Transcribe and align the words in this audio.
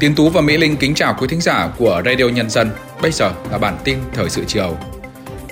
Tiến 0.00 0.14
Tú 0.14 0.28
và 0.28 0.40
Mỹ 0.40 0.56
Linh 0.56 0.76
kính 0.76 0.94
chào 0.94 1.16
quý 1.20 1.26
thính 1.30 1.40
giả 1.40 1.70
của 1.78 2.02
Radio 2.04 2.24
Nhân 2.24 2.50
dân. 2.50 2.70
Bây 3.02 3.12
giờ 3.12 3.32
là 3.50 3.58
bản 3.58 3.76
tin 3.84 3.98
thời 4.12 4.30
sự 4.30 4.44
chiều. 4.46 4.76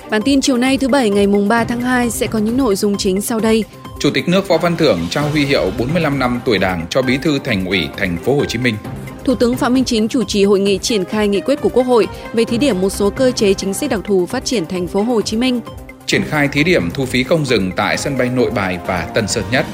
Bản 0.09 0.21
tin 0.21 0.41
chiều 0.41 0.57
nay 0.57 0.77
thứ 0.77 0.87
Bảy 0.87 1.09
ngày 1.09 1.27
mùng 1.27 1.47
3 1.47 1.63
tháng 1.63 1.81
2 1.81 2.09
sẽ 2.09 2.27
có 2.27 2.39
những 2.39 2.57
nội 2.57 2.75
dung 2.75 2.97
chính 2.97 3.21
sau 3.21 3.39
đây. 3.39 3.63
Chủ 3.99 4.09
tịch 4.13 4.27
nước 4.27 4.47
Võ 4.47 4.57
Văn 4.57 4.77
Thưởng 4.77 4.99
trao 5.09 5.29
huy 5.29 5.45
hiệu 5.45 5.71
45 5.79 6.19
năm 6.19 6.41
tuổi 6.45 6.57
Đảng 6.57 6.85
cho 6.89 7.01
Bí 7.01 7.17
thư 7.17 7.39
Thành 7.39 7.65
ủy 7.65 7.87
Thành 7.97 8.17
phố 8.17 8.35
Hồ 8.35 8.45
Chí 8.45 8.59
Minh. 8.59 8.75
Thủ 9.23 9.35
tướng 9.35 9.57
Phạm 9.57 9.73
Minh 9.73 9.83
Chính 9.83 10.07
chủ 10.07 10.23
trì 10.23 10.43
hội 10.43 10.59
nghị 10.59 10.77
triển 10.77 11.05
khai 11.05 11.27
nghị 11.27 11.41
quyết 11.41 11.61
của 11.61 11.69
Quốc 11.69 11.83
hội 11.83 12.07
về 12.33 12.45
thí 12.45 12.57
điểm 12.57 12.81
một 12.81 12.89
số 12.89 13.09
cơ 13.09 13.31
chế 13.31 13.53
chính 13.53 13.73
sách 13.73 13.89
đặc 13.89 13.99
thù 14.03 14.25
phát 14.25 14.45
triển 14.45 14.65
thành 14.65 14.87
phố 14.87 15.01
Hồ 15.01 15.21
Chí 15.21 15.37
Minh. 15.37 15.61
Triển 16.05 16.23
khai 16.23 16.47
thí 16.47 16.63
điểm 16.63 16.91
thu 16.91 17.05
phí 17.05 17.23
không 17.23 17.45
dừng 17.45 17.71
tại 17.75 17.97
sân 17.97 18.17
bay 18.17 18.29
Nội 18.29 18.51
Bài 18.51 18.79
và 18.87 19.01
Tân 19.01 19.27
Sơn 19.27 19.43
Nhất. 19.51 19.65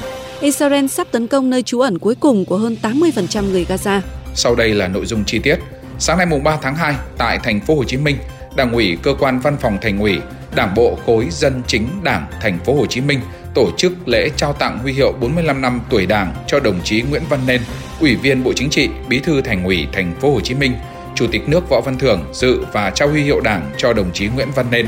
Israel 0.41 0.87
sắp 0.87 1.07
tấn 1.11 1.27
công 1.27 1.49
nơi 1.49 1.63
trú 1.63 1.79
ẩn 1.79 1.99
cuối 1.99 2.15
cùng 2.15 2.45
của 2.45 2.57
hơn 2.57 2.77
80% 2.81 3.51
người 3.51 3.65
Gaza. 3.69 4.01
Sau 4.35 4.55
đây 4.55 4.69
là 4.69 4.87
nội 4.87 5.05
dung 5.05 5.25
chi 5.25 5.39
tiết. 5.39 5.59
Sáng 5.99 6.17
nay 6.17 6.25
mùng 6.25 6.43
3 6.43 6.57
tháng 6.61 6.75
2 6.75 6.95
tại 7.17 7.39
thành 7.43 7.59
phố 7.59 7.75
Hồ 7.75 7.83
Chí 7.83 7.97
Minh, 7.97 8.17
Đảng 8.55 8.71
ủy 8.71 8.97
cơ 9.03 9.13
quan 9.19 9.39
Văn 9.39 9.57
phòng 9.61 9.77
Thành 9.81 9.99
ủy, 9.99 10.19
Đảng 10.55 10.75
bộ 10.75 10.97
khối 11.05 11.27
dân 11.29 11.61
chính 11.67 11.87
Đảng 12.03 12.25
thành 12.41 12.59
phố 12.65 12.73
Hồ 12.73 12.85
Chí 12.85 13.01
Minh 13.01 13.19
tổ 13.53 13.71
chức 13.77 14.07
lễ 14.07 14.29
trao 14.35 14.53
tặng 14.53 14.79
huy 14.79 14.93
hiệu 14.93 15.13
45 15.21 15.61
năm 15.61 15.81
tuổi 15.89 16.05
Đảng 16.05 16.33
cho 16.47 16.59
đồng 16.59 16.79
chí 16.83 17.01
Nguyễn 17.01 17.23
Văn 17.29 17.39
Nên, 17.47 17.61
Ủy 17.99 18.15
viên 18.15 18.43
Bộ 18.43 18.53
Chính 18.55 18.69
trị, 18.69 18.89
Bí 19.09 19.19
thư 19.19 19.41
Thành 19.41 19.63
ủy 19.63 19.87
Thành 19.93 20.13
phố 20.21 20.33
Hồ 20.33 20.41
Chí 20.41 20.53
Minh, 20.53 20.73
Chủ 21.15 21.27
tịch 21.31 21.49
nước 21.49 21.69
Võ 21.69 21.81
Văn 21.81 21.97
Thưởng 21.97 22.25
dự 22.33 22.65
và 22.73 22.89
trao 22.89 23.09
huy 23.09 23.23
hiệu 23.23 23.41
Đảng 23.41 23.71
cho 23.77 23.93
đồng 23.93 24.11
chí 24.13 24.27
Nguyễn 24.27 24.47
Văn 24.55 24.65
Nên. 24.71 24.87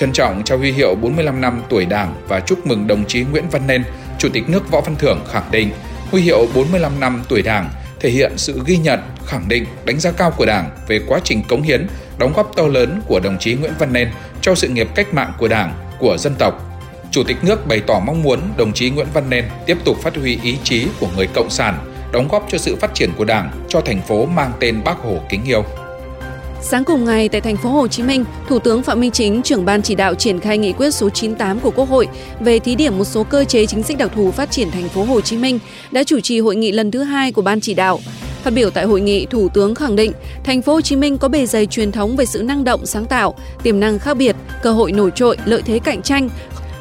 Trân 0.00 0.12
trọng 0.12 0.42
trao 0.44 0.58
huy 0.58 0.72
hiệu 0.72 0.94
45 0.94 1.40
năm 1.40 1.62
tuổi 1.68 1.86
Đảng 1.86 2.14
và 2.28 2.40
chúc 2.40 2.66
mừng 2.66 2.86
đồng 2.86 3.04
chí 3.04 3.22
Nguyễn 3.22 3.48
Văn 3.50 3.66
Nên, 3.66 3.84
Chủ 4.18 4.28
tịch 4.32 4.48
nước 4.48 4.70
Võ 4.70 4.80
Văn 4.80 4.96
Thưởng 4.98 5.20
khẳng 5.32 5.50
định 5.50 5.70
huy 6.10 6.22
hiệu 6.22 6.46
45 6.54 7.00
năm 7.00 7.22
tuổi 7.28 7.42
Đảng 7.42 7.70
thể 8.00 8.10
hiện 8.10 8.32
sự 8.36 8.60
ghi 8.66 8.76
nhận, 8.76 9.00
khẳng 9.26 9.48
định, 9.48 9.66
đánh 9.84 10.00
giá 10.00 10.10
cao 10.10 10.30
của 10.30 10.46
Đảng 10.46 10.70
về 10.88 11.00
quá 11.06 11.20
trình 11.24 11.42
cống 11.48 11.62
hiến, 11.62 11.86
đóng 12.18 12.32
góp 12.36 12.56
to 12.56 12.66
lớn 12.66 13.02
của 13.06 13.20
đồng 13.20 13.38
chí 13.38 13.54
Nguyễn 13.54 13.72
Văn 13.78 13.92
Nên 13.92 14.10
cho 14.40 14.54
sự 14.54 14.68
nghiệp 14.68 14.88
cách 14.94 15.14
mạng 15.14 15.32
của 15.38 15.48
Đảng, 15.48 15.72
của 15.98 16.16
dân 16.18 16.34
tộc. 16.38 16.82
Chủ 17.10 17.22
tịch 17.24 17.44
nước 17.44 17.66
bày 17.66 17.80
tỏ 17.86 18.00
mong 18.06 18.22
muốn 18.22 18.40
đồng 18.56 18.72
chí 18.72 18.90
Nguyễn 18.90 19.08
Văn 19.14 19.24
Nên 19.30 19.44
tiếp 19.66 19.76
tục 19.84 19.96
phát 20.02 20.16
huy 20.16 20.38
ý 20.42 20.56
chí 20.62 20.86
của 21.00 21.08
người 21.16 21.26
cộng 21.26 21.50
sản, 21.50 21.78
đóng 22.12 22.28
góp 22.28 22.46
cho 22.50 22.58
sự 22.58 22.76
phát 22.76 22.94
triển 22.94 23.10
của 23.16 23.24
Đảng, 23.24 23.50
cho 23.68 23.80
thành 23.80 24.02
phố 24.02 24.26
mang 24.26 24.52
tên 24.60 24.84
Bác 24.84 24.98
Hồ 24.98 25.20
kính 25.28 25.44
yêu. 25.44 25.64
Sáng 26.62 26.84
cùng 26.84 27.04
ngày 27.04 27.28
tại 27.28 27.40
thành 27.40 27.56
phố 27.56 27.70
Hồ 27.70 27.88
Chí 27.88 28.02
Minh, 28.02 28.24
Thủ 28.48 28.58
tướng 28.58 28.82
Phạm 28.82 29.00
Minh 29.00 29.10
Chính, 29.10 29.42
trưởng 29.42 29.64
ban 29.64 29.82
chỉ 29.82 29.94
đạo 29.94 30.14
triển 30.14 30.40
khai 30.40 30.58
nghị 30.58 30.72
quyết 30.72 30.90
số 30.94 31.10
98 31.10 31.60
của 31.60 31.70
Quốc 31.70 31.88
hội 31.88 32.08
về 32.40 32.58
thí 32.58 32.74
điểm 32.74 32.98
một 32.98 33.04
số 33.04 33.24
cơ 33.24 33.44
chế 33.44 33.66
chính 33.66 33.82
sách 33.82 33.98
đặc 33.98 34.10
thù 34.14 34.30
phát 34.30 34.50
triển 34.50 34.70
thành 34.70 34.88
phố 34.88 35.04
Hồ 35.04 35.20
Chí 35.20 35.36
Minh 35.36 35.58
đã 35.90 36.04
chủ 36.04 36.20
trì 36.20 36.40
hội 36.40 36.56
nghị 36.56 36.72
lần 36.72 36.90
thứ 36.90 37.02
hai 37.02 37.32
của 37.32 37.42
ban 37.42 37.60
chỉ 37.60 37.74
đạo. 37.74 37.98
Phát 38.42 38.50
biểu 38.54 38.70
tại 38.70 38.84
hội 38.84 39.00
nghị, 39.00 39.26
Thủ 39.26 39.48
tướng 39.48 39.74
khẳng 39.74 39.96
định 39.96 40.12
thành 40.44 40.62
phố 40.62 40.72
Hồ 40.72 40.80
Chí 40.80 40.96
Minh 40.96 41.18
có 41.18 41.28
bề 41.28 41.46
dày 41.46 41.66
truyền 41.66 41.92
thống 41.92 42.16
về 42.16 42.24
sự 42.24 42.42
năng 42.42 42.64
động, 42.64 42.86
sáng 42.86 43.04
tạo, 43.04 43.34
tiềm 43.62 43.80
năng 43.80 43.98
khác 43.98 44.16
biệt, 44.16 44.36
cơ 44.62 44.72
hội 44.72 44.92
nổi 44.92 45.10
trội, 45.14 45.36
lợi 45.44 45.62
thế 45.62 45.78
cạnh 45.78 46.02
tranh, 46.02 46.28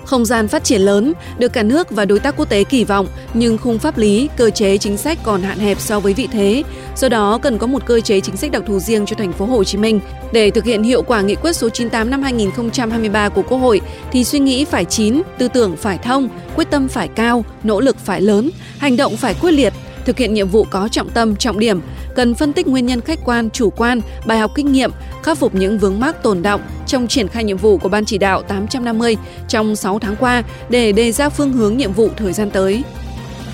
không 0.09 0.25
gian 0.25 0.47
phát 0.47 0.63
triển 0.63 0.81
lớn, 0.81 1.13
được 1.37 1.53
cả 1.53 1.63
nước 1.63 1.91
và 1.91 2.05
đối 2.05 2.19
tác 2.19 2.37
quốc 2.37 2.49
tế 2.49 2.63
kỳ 2.63 2.83
vọng, 2.83 3.07
nhưng 3.33 3.57
khung 3.57 3.79
pháp 3.79 3.97
lý, 3.97 4.29
cơ 4.37 4.49
chế 4.49 4.77
chính 4.77 4.97
sách 4.97 5.17
còn 5.23 5.41
hạn 5.41 5.59
hẹp 5.59 5.79
so 5.79 5.99
với 5.99 6.13
vị 6.13 6.27
thế. 6.31 6.63
Do 6.95 7.09
đó, 7.09 7.39
cần 7.41 7.57
có 7.57 7.67
một 7.67 7.85
cơ 7.85 8.01
chế 8.01 8.19
chính 8.19 8.37
sách 8.37 8.51
đặc 8.51 8.63
thù 8.67 8.79
riêng 8.79 9.05
cho 9.05 9.15
thành 9.15 9.33
phố 9.33 9.45
Hồ 9.45 9.63
Chí 9.63 9.77
Minh. 9.77 9.99
Để 10.33 10.51
thực 10.51 10.65
hiện 10.65 10.83
hiệu 10.83 11.03
quả 11.03 11.21
nghị 11.21 11.35
quyết 11.35 11.53
số 11.53 11.69
98 11.69 12.09
năm 12.09 12.21
2023 12.21 13.29
của 13.29 13.41
Quốc 13.41 13.57
hội, 13.57 13.81
thì 14.11 14.23
suy 14.23 14.39
nghĩ 14.39 14.65
phải 14.65 14.85
chín, 14.85 15.21
tư 15.37 15.47
tưởng 15.47 15.75
phải 15.77 15.97
thông, 15.97 16.29
quyết 16.55 16.69
tâm 16.71 16.87
phải 16.87 17.07
cao, 17.07 17.45
nỗ 17.63 17.79
lực 17.79 17.97
phải 17.97 18.21
lớn, 18.21 18.49
hành 18.77 18.97
động 18.97 19.17
phải 19.17 19.33
quyết 19.33 19.51
liệt 19.51 19.73
thực 20.09 20.17
hiện 20.17 20.33
nhiệm 20.33 20.47
vụ 20.47 20.65
có 20.69 20.87
trọng 20.91 21.09
tâm 21.09 21.35
trọng 21.35 21.59
điểm 21.59 21.81
cần 22.15 22.35
phân 22.35 22.53
tích 22.53 22.67
nguyên 22.67 22.85
nhân 22.85 23.01
khách 23.01 23.19
quan 23.25 23.49
chủ 23.49 23.69
quan 23.69 24.01
bài 24.25 24.39
học 24.39 24.51
kinh 24.55 24.71
nghiệm 24.71 24.91
khắc 25.23 25.37
phục 25.37 25.55
những 25.55 25.79
vướng 25.79 25.99
mắc 25.99 26.23
tồn 26.23 26.41
động 26.41 26.61
trong 26.87 27.07
triển 27.07 27.27
khai 27.27 27.43
nhiệm 27.43 27.57
vụ 27.57 27.77
của 27.77 27.89
ban 27.89 28.05
chỉ 28.05 28.17
đạo 28.17 28.41
850 28.41 29.17
trong 29.47 29.75
6 29.75 29.99
tháng 29.99 30.15
qua 30.15 30.43
để 30.69 30.91
đề 30.91 31.11
ra 31.11 31.29
phương 31.29 31.53
hướng 31.53 31.77
nhiệm 31.77 31.93
vụ 31.93 32.09
thời 32.17 32.33
gian 32.33 32.51
tới. 32.51 32.83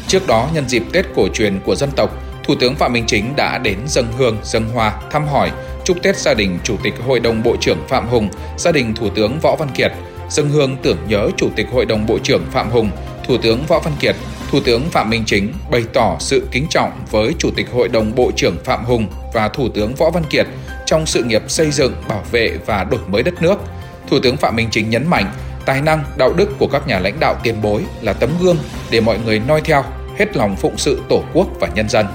Trước 0.07 0.27
đó, 0.27 0.49
nhân 0.53 0.69
dịp 0.69 0.83
Tết 0.91 1.05
cổ 1.15 1.27
truyền 1.33 1.59
của 1.65 1.75
dân 1.75 1.89
tộc, 1.95 2.23
Thủ 2.43 2.55
tướng 2.59 2.75
Phạm 2.75 2.93
Minh 2.93 3.03
Chính 3.07 3.35
đã 3.35 3.57
đến 3.57 3.77
dân 3.87 4.05
hương, 4.17 4.37
dân 4.43 4.65
hoa, 4.73 5.01
thăm 5.11 5.27
hỏi, 5.27 5.51
chúc 5.85 5.97
Tết 6.03 6.17
gia 6.17 6.33
đình 6.33 6.59
Chủ 6.63 6.75
tịch 6.83 6.93
Hội 7.07 7.19
đồng 7.19 7.43
Bộ 7.43 7.55
trưởng 7.61 7.77
Phạm 7.87 8.07
Hùng, 8.07 8.29
gia 8.57 8.71
đình 8.71 8.93
Thủ 8.95 9.09
tướng 9.15 9.39
Võ 9.39 9.55
Văn 9.59 9.69
Kiệt, 9.75 9.91
dân 10.29 10.49
hương 10.49 10.77
tưởng 10.83 10.97
nhớ 11.07 11.29
Chủ 11.37 11.49
tịch 11.55 11.67
Hội 11.71 11.85
đồng 11.85 12.05
Bộ 12.05 12.19
trưởng 12.23 12.43
Phạm 12.51 12.69
Hùng, 12.69 12.89
Thủ 13.27 13.37
tướng 13.37 13.63
Võ 13.67 13.79
Văn 13.79 13.93
Kiệt, 13.99 14.15
Thủ 14.55 14.61
tướng 14.65 14.89
Phạm 14.89 15.09
Minh 15.09 15.23
Chính 15.25 15.53
bày 15.71 15.83
tỏ 15.93 16.17
sự 16.19 16.47
kính 16.51 16.67
trọng 16.69 16.91
với 17.11 17.33
Chủ 17.39 17.49
tịch 17.55 17.67
Hội 17.73 17.87
đồng 17.87 18.15
Bộ 18.15 18.31
trưởng 18.35 18.57
Phạm 18.63 18.85
Hùng 18.85 19.07
và 19.33 19.47
Thủ 19.47 19.69
tướng 19.69 19.95
Võ 19.95 20.09
Văn 20.09 20.23
Kiệt 20.29 20.47
trong 20.85 21.05
sự 21.05 21.23
nghiệp 21.23 21.41
xây 21.47 21.71
dựng, 21.71 21.93
bảo 22.07 22.23
vệ 22.31 22.57
và 22.65 22.83
đổi 22.83 22.99
mới 23.07 23.23
đất 23.23 23.41
nước. 23.41 23.55
Thủ 24.09 24.19
tướng 24.23 24.37
Phạm 24.37 24.55
Minh 24.55 24.67
Chính 24.71 24.89
nhấn 24.89 25.07
mạnh, 25.07 25.31
tài 25.65 25.81
năng, 25.81 26.03
đạo 26.17 26.33
đức 26.33 26.49
của 26.59 26.67
các 26.67 26.87
nhà 26.87 26.99
lãnh 26.99 27.19
đạo 27.19 27.35
tiền 27.43 27.61
bối 27.61 27.81
là 28.01 28.13
tấm 28.13 28.29
gương 28.41 28.57
để 28.89 29.01
mọi 29.01 29.17
người 29.25 29.41
noi 29.47 29.61
theo, 29.61 29.83
hết 30.17 30.37
lòng 30.37 30.55
phụng 30.55 30.77
sự 30.77 31.01
Tổ 31.09 31.23
quốc 31.33 31.47
và 31.59 31.67
nhân 31.75 31.89
dân. 31.89 32.05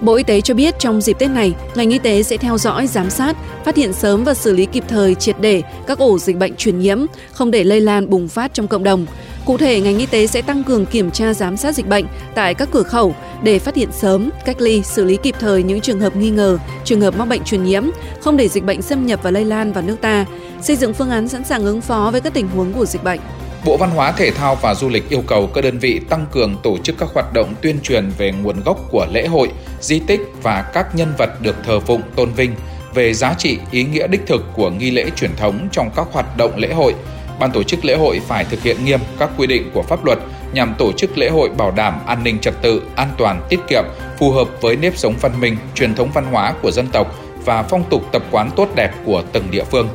Bộ 0.00 0.14
Y 0.14 0.22
tế 0.22 0.40
cho 0.40 0.54
biết 0.54 0.74
trong 0.78 1.00
dịp 1.00 1.16
Tết 1.18 1.30
này, 1.30 1.54
ngành 1.74 1.90
y 1.90 1.98
tế 1.98 2.22
sẽ 2.22 2.36
theo 2.36 2.58
dõi, 2.58 2.86
giám 2.86 3.10
sát, 3.10 3.36
phát 3.64 3.76
hiện 3.76 3.92
sớm 3.92 4.24
và 4.24 4.34
xử 4.34 4.52
lý 4.52 4.66
kịp 4.66 4.84
thời 4.88 5.14
triệt 5.14 5.36
để 5.40 5.62
các 5.86 5.98
ổ 5.98 6.18
dịch 6.18 6.36
bệnh 6.36 6.56
truyền 6.56 6.78
nhiễm, 6.78 6.98
không 7.32 7.50
để 7.50 7.64
lây 7.64 7.80
lan 7.80 8.10
bùng 8.10 8.28
phát 8.28 8.54
trong 8.54 8.68
cộng 8.68 8.84
đồng. 8.84 9.06
Cụ 9.48 9.58
thể, 9.58 9.80
ngành 9.80 9.98
y 9.98 10.06
tế 10.06 10.26
sẽ 10.26 10.42
tăng 10.42 10.64
cường 10.64 10.86
kiểm 10.86 11.10
tra 11.10 11.34
giám 11.34 11.56
sát 11.56 11.74
dịch 11.74 11.86
bệnh 11.86 12.06
tại 12.34 12.54
các 12.54 12.68
cửa 12.72 12.82
khẩu 12.82 13.14
để 13.42 13.58
phát 13.58 13.74
hiện 13.74 13.88
sớm, 13.92 14.30
cách 14.44 14.60
ly, 14.60 14.82
xử 14.82 15.04
lý 15.04 15.18
kịp 15.22 15.34
thời 15.40 15.62
những 15.62 15.80
trường 15.80 16.00
hợp 16.00 16.16
nghi 16.16 16.30
ngờ, 16.30 16.58
trường 16.84 17.00
hợp 17.00 17.16
mắc 17.16 17.24
bệnh 17.24 17.44
truyền 17.44 17.64
nhiễm, 17.64 17.84
không 18.20 18.36
để 18.36 18.48
dịch 18.48 18.64
bệnh 18.64 18.82
xâm 18.82 19.06
nhập 19.06 19.20
và 19.22 19.30
lây 19.30 19.44
lan 19.44 19.72
vào 19.72 19.84
nước 19.84 19.96
ta, 20.00 20.26
xây 20.62 20.76
dựng 20.76 20.94
phương 20.94 21.10
án 21.10 21.28
sẵn 21.28 21.44
sàng 21.44 21.64
ứng 21.64 21.80
phó 21.80 22.08
với 22.12 22.20
các 22.20 22.34
tình 22.34 22.48
huống 22.48 22.72
của 22.72 22.84
dịch 22.86 23.04
bệnh. 23.04 23.20
Bộ 23.64 23.76
Văn 23.76 23.90
hóa 23.90 24.12
Thể 24.12 24.30
thao 24.30 24.54
và 24.54 24.74
Du 24.74 24.88
lịch 24.88 25.10
yêu 25.10 25.22
cầu 25.26 25.46
các 25.46 25.64
đơn 25.64 25.78
vị 25.78 26.00
tăng 26.08 26.26
cường 26.32 26.56
tổ 26.62 26.78
chức 26.78 26.98
các 26.98 27.08
hoạt 27.14 27.32
động 27.32 27.54
tuyên 27.62 27.80
truyền 27.82 28.10
về 28.18 28.32
nguồn 28.42 28.60
gốc 28.64 28.88
của 28.90 29.06
lễ 29.12 29.26
hội, 29.26 29.50
di 29.80 29.98
tích 29.98 30.20
và 30.42 30.62
các 30.74 30.94
nhân 30.94 31.12
vật 31.18 31.42
được 31.42 31.56
thờ 31.64 31.80
phụng 31.80 32.02
tôn 32.16 32.32
vinh, 32.32 32.54
về 32.94 33.14
giá 33.14 33.34
trị, 33.38 33.58
ý 33.70 33.84
nghĩa 33.84 34.06
đích 34.06 34.26
thực 34.26 34.44
của 34.56 34.70
nghi 34.70 34.90
lễ 34.90 35.10
truyền 35.16 35.36
thống 35.36 35.68
trong 35.72 35.90
các 35.96 36.06
hoạt 36.12 36.36
động 36.36 36.52
lễ 36.56 36.72
hội. 36.72 36.94
Ban 37.40 37.50
tổ 37.52 37.62
chức 37.62 37.84
lễ 37.84 37.96
hội 37.96 38.20
phải 38.26 38.44
thực 38.44 38.62
hiện 38.62 38.84
nghiêm 38.84 39.00
các 39.18 39.30
quy 39.36 39.46
định 39.46 39.70
của 39.74 39.82
pháp 39.82 40.04
luật 40.04 40.18
nhằm 40.52 40.74
tổ 40.78 40.92
chức 40.92 41.18
lễ 41.18 41.28
hội 41.28 41.48
bảo 41.48 41.70
đảm 41.70 41.94
an 42.06 42.24
ninh 42.24 42.38
trật 42.38 42.62
tự, 42.62 42.82
an 42.96 43.08
toàn, 43.18 43.42
tiết 43.48 43.60
kiệm, 43.68 43.84
phù 44.18 44.30
hợp 44.30 44.48
với 44.60 44.76
nếp 44.76 44.96
sống 44.96 45.14
văn 45.20 45.40
minh, 45.40 45.56
truyền 45.74 45.94
thống 45.94 46.10
văn 46.14 46.24
hóa 46.30 46.54
của 46.62 46.70
dân 46.70 46.86
tộc 46.92 47.14
và 47.44 47.62
phong 47.62 47.84
tục 47.90 48.02
tập 48.12 48.22
quán 48.30 48.50
tốt 48.56 48.68
đẹp 48.74 48.90
của 49.04 49.22
từng 49.32 49.50
địa 49.50 49.64
phương 49.64 49.88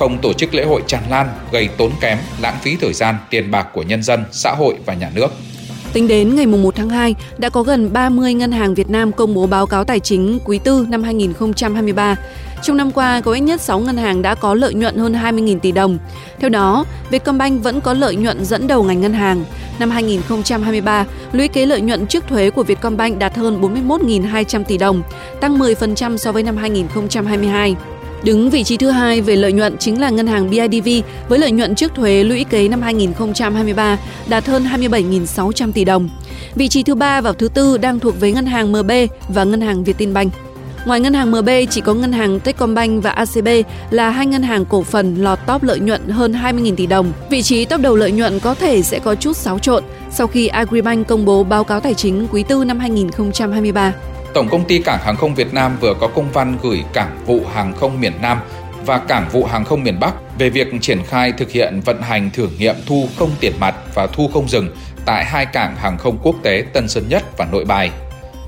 không 0.00 0.18
tổ 0.18 0.32
chức 0.32 0.54
lễ 0.54 0.64
hội 0.64 0.82
tràn 0.86 1.02
lan, 1.10 1.28
gây 1.52 1.68
tốn 1.76 1.90
kém, 2.00 2.18
lãng 2.40 2.58
phí 2.62 2.76
thời 2.80 2.92
gian, 2.92 3.14
tiền 3.30 3.50
bạc 3.50 3.66
của 3.72 3.82
nhân 3.82 4.02
dân, 4.02 4.24
xã 4.32 4.54
hội 4.58 4.74
và 4.86 4.94
nhà 4.94 5.10
nước. 5.14 5.28
Tính 5.92 6.08
đến 6.08 6.36
ngày 6.36 6.46
1 6.46 6.74
tháng 6.76 6.88
2, 6.88 7.14
đã 7.38 7.48
có 7.48 7.62
gần 7.62 7.92
30 7.92 8.34
ngân 8.34 8.52
hàng 8.52 8.74
Việt 8.74 8.90
Nam 8.90 9.12
công 9.12 9.34
bố 9.34 9.46
báo 9.46 9.66
cáo 9.66 9.84
tài 9.84 10.00
chính 10.00 10.38
quý 10.44 10.58
tư 10.64 10.86
năm 10.88 11.02
2023. 11.02 12.16
Trong 12.62 12.76
năm 12.76 12.90
qua, 12.90 13.20
có 13.20 13.32
ít 13.32 13.40
nhất 13.40 13.60
6 13.60 13.80
ngân 13.80 13.96
hàng 13.96 14.22
đã 14.22 14.34
có 14.34 14.54
lợi 14.54 14.74
nhuận 14.74 14.96
hơn 14.96 15.12
20.000 15.12 15.58
tỷ 15.58 15.72
đồng. 15.72 15.98
Theo 16.38 16.50
đó, 16.50 16.84
Vietcombank 17.10 17.62
vẫn 17.62 17.80
có 17.80 17.94
lợi 17.94 18.16
nhuận 18.16 18.44
dẫn 18.44 18.66
đầu 18.66 18.82
ngành 18.82 19.00
ngân 19.00 19.12
hàng. 19.12 19.44
Năm 19.78 19.90
2023, 19.90 21.04
lũy 21.32 21.48
kế 21.48 21.66
lợi 21.66 21.80
nhuận 21.80 22.06
trước 22.06 22.24
thuế 22.28 22.50
của 22.50 22.62
Vietcombank 22.62 23.18
đạt 23.18 23.36
hơn 23.36 23.60
41.200 23.60 24.64
tỷ 24.64 24.78
đồng, 24.78 25.02
tăng 25.40 25.58
10% 25.58 26.16
so 26.16 26.32
với 26.32 26.42
năm 26.42 26.56
2022. 26.56 27.76
Đứng 28.24 28.50
vị 28.50 28.64
trí 28.64 28.76
thứ 28.76 28.90
hai 28.90 29.20
về 29.20 29.36
lợi 29.36 29.52
nhuận 29.52 29.78
chính 29.78 30.00
là 30.00 30.10
ngân 30.10 30.26
hàng 30.26 30.50
BIDV 30.50 30.88
với 31.28 31.38
lợi 31.38 31.52
nhuận 31.52 31.74
trước 31.74 31.94
thuế 31.94 32.24
lũy 32.24 32.44
kế 32.44 32.68
năm 32.68 32.82
2023 32.82 33.98
đạt 34.28 34.46
hơn 34.46 34.64
27.600 34.64 35.72
tỷ 35.72 35.84
đồng. 35.84 36.08
Vị 36.54 36.68
trí 36.68 36.82
thứ 36.82 36.94
ba 36.94 37.20
và 37.20 37.32
thứ 37.32 37.48
tư 37.48 37.78
đang 37.78 37.98
thuộc 37.98 38.20
về 38.20 38.32
ngân 38.32 38.46
hàng 38.46 38.72
MB 38.72 38.90
và 39.28 39.44
ngân 39.44 39.60
hàng 39.60 39.84
Vietinbank. 39.84 40.32
Ngoài 40.84 41.00
ngân 41.00 41.14
hàng 41.14 41.30
MB 41.30 41.48
chỉ 41.70 41.80
có 41.80 41.94
ngân 41.94 42.12
hàng 42.12 42.40
Techcombank 42.40 43.02
và 43.02 43.10
ACB 43.10 43.48
là 43.90 44.10
hai 44.10 44.26
ngân 44.26 44.42
hàng 44.42 44.64
cổ 44.64 44.82
phần 44.82 45.14
lọt 45.14 45.38
top 45.46 45.62
lợi 45.62 45.80
nhuận 45.80 46.08
hơn 46.08 46.32
20.000 46.32 46.76
tỷ 46.76 46.86
đồng. 46.86 47.12
Vị 47.30 47.42
trí 47.42 47.64
top 47.64 47.80
đầu 47.80 47.96
lợi 47.96 48.12
nhuận 48.12 48.40
có 48.40 48.54
thể 48.54 48.82
sẽ 48.82 48.98
có 48.98 49.14
chút 49.14 49.36
xáo 49.36 49.58
trộn 49.58 49.84
sau 50.10 50.26
khi 50.26 50.46
Agribank 50.46 51.06
công 51.06 51.24
bố 51.24 51.44
báo 51.44 51.64
cáo 51.64 51.80
tài 51.80 51.94
chính 51.94 52.26
quý 52.32 52.42
tư 52.42 52.64
năm 52.64 52.78
2023. 52.78 53.92
Tổng 54.34 54.48
công 54.48 54.64
ty 54.64 54.78
Cảng 54.78 54.98
hàng 55.04 55.16
không 55.16 55.34
Việt 55.34 55.54
Nam 55.54 55.76
vừa 55.80 55.94
có 56.00 56.06
công 56.06 56.32
văn 56.32 56.58
gửi 56.62 56.84
Cảng 56.92 57.18
vụ 57.26 57.40
hàng 57.54 57.72
không 57.80 58.00
miền 58.00 58.12
Nam 58.22 58.38
và 58.86 58.98
Cảng 58.98 59.28
vụ 59.32 59.44
hàng 59.44 59.64
không 59.64 59.84
miền 59.84 60.00
Bắc 60.00 60.14
về 60.38 60.50
việc 60.50 60.68
triển 60.80 60.98
khai 61.08 61.32
thực 61.32 61.50
hiện 61.50 61.80
vận 61.84 62.02
hành 62.02 62.30
thử 62.30 62.48
nghiệm 62.58 62.76
thu 62.86 63.08
không 63.18 63.30
tiền 63.40 63.52
mặt 63.60 63.74
và 63.94 64.06
thu 64.06 64.30
không 64.32 64.48
dừng 64.48 64.68
tại 65.06 65.24
hai 65.24 65.46
cảng 65.46 65.76
hàng 65.76 65.98
không 65.98 66.18
quốc 66.22 66.36
tế 66.42 66.64
Tân 66.72 66.88
Sơn 66.88 67.04
Nhất 67.08 67.38
và 67.38 67.46
Nội 67.52 67.64
Bài. 67.64 67.90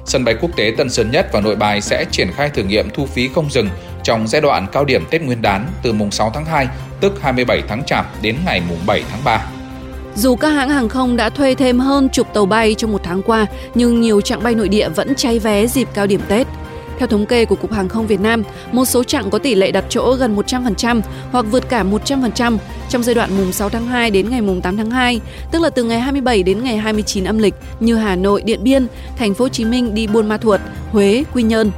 Sân 0.04 0.24
bay 0.24 0.34
quốc 0.40 0.50
tế 0.56 0.74
Tân 0.78 0.90
Sơn 0.90 1.10
Nhất 1.10 1.28
và 1.32 1.40
Nội 1.40 1.56
Bài 1.56 1.80
sẽ 1.80 2.04
triển 2.10 2.32
khai 2.32 2.50
thử 2.50 2.62
nghiệm 2.62 2.90
thu 2.90 3.06
phí 3.06 3.28
không 3.34 3.50
dừng 3.50 3.68
trong 4.04 4.28
giai 4.28 4.40
đoạn 4.40 4.66
cao 4.72 4.84
điểm 4.84 5.04
Tết 5.10 5.22
Nguyên 5.22 5.42
đán 5.42 5.66
từ 5.82 5.92
mùng 5.92 6.10
6 6.10 6.30
tháng 6.34 6.44
2, 6.44 6.68
tức 7.00 7.12
27 7.22 7.62
tháng 7.68 7.82
Chạp 7.86 8.22
đến 8.22 8.36
ngày 8.44 8.62
mùng 8.68 8.78
7 8.86 9.02
tháng 9.10 9.20
3. 9.24 9.46
Dù 10.14 10.36
các 10.36 10.48
hãng 10.48 10.70
hàng 10.70 10.88
không 10.88 11.16
đã 11.16 11.30
thuê 11.30 11.54
thêm 11.54 11.78
hơn 11.78 12.08
chục 12.08 12.34
tàu 12.34 12.46
bay 12.46 12.74
trong 12.74 12.92
một 12.92 13.00
tháng 13.04 13.22
qua, 13.22 13.46
nhưng 13.74 14.00
nhiều 14.00 14.20
chặng 14.20 14.42
bay 14.42 14.54
nội 14.54 14.68
địa 14.68 14.88
vẫn 14.88 15.14
cháy 15.14 15.38
vé 15.38 15.66
dịp 15.66 15.88
cao 15.94 16.06
điểm 16.06 16.20
Tết. 16.28 16.46
Theo 17.02 17.08
thống 17.08 17.26
kê 17.26 17.44
của 17.44 17.54
Cục 17.54 17.72
Hàng 17.72 17.88
không 17.88 18.06
Việt 18.06 18.20
Nam, 18.20 18.42
một 18.72 18.84
số 18.84 19.04
chặng 19.04 19.30
có 19.30 19.38
tỷ 19.38 19.54
lệ 19.54 19.70
đặt 19.70 19.84
chỗ 19.88 20.14
gần 20.14 20.36
100% 20.36 21.00
hoặc 21.32 21.46
vượt 21.50 21.68
cả 21.68 21.84
100% 21.84 22.58
trong 22.88 23.02
giai 23.02 23.14
đoạn 23.14 23.30
mùng 23.36 23.52
6 23.52 23.68
tháng 23.68 23.86
2 23.86 24.10
đến 24.10 24.30
ngày 24.30 24.40
mùng 24.40 24.60
8 24.60 24.76
tháng 24.76 24.90
2, 24.90 25.20
tức 25.52 25.62
là 25.62 25.70
từ 25.70 25.84
ngày 25.84 26.00
27 26.00 26.42
đến 26.42 26.64
ngày 26.64 26.76
29 26.76 27.24
âm 27.24 27.38
lịch 27.38 27.54
như 27.80 27.96
Hà 27.96 28.16
Nội, 28.16 28.42
Điện 28.42 28.64
Biên, 28.64 28.86
Thành 29.18 29.34
phố 29.34 29.44
Hồ 29.44 29.48
Chí 29.48 29.64
Minh 29.64 29.94
đi 29.94 30.06
Buôn 30.06 30.28
Ma 30.28 30.36
Thuột, 30.36 30.60
Huế, 30.90 31.24
Quy 31.34 31.42
Nhơn. 31.42 31.70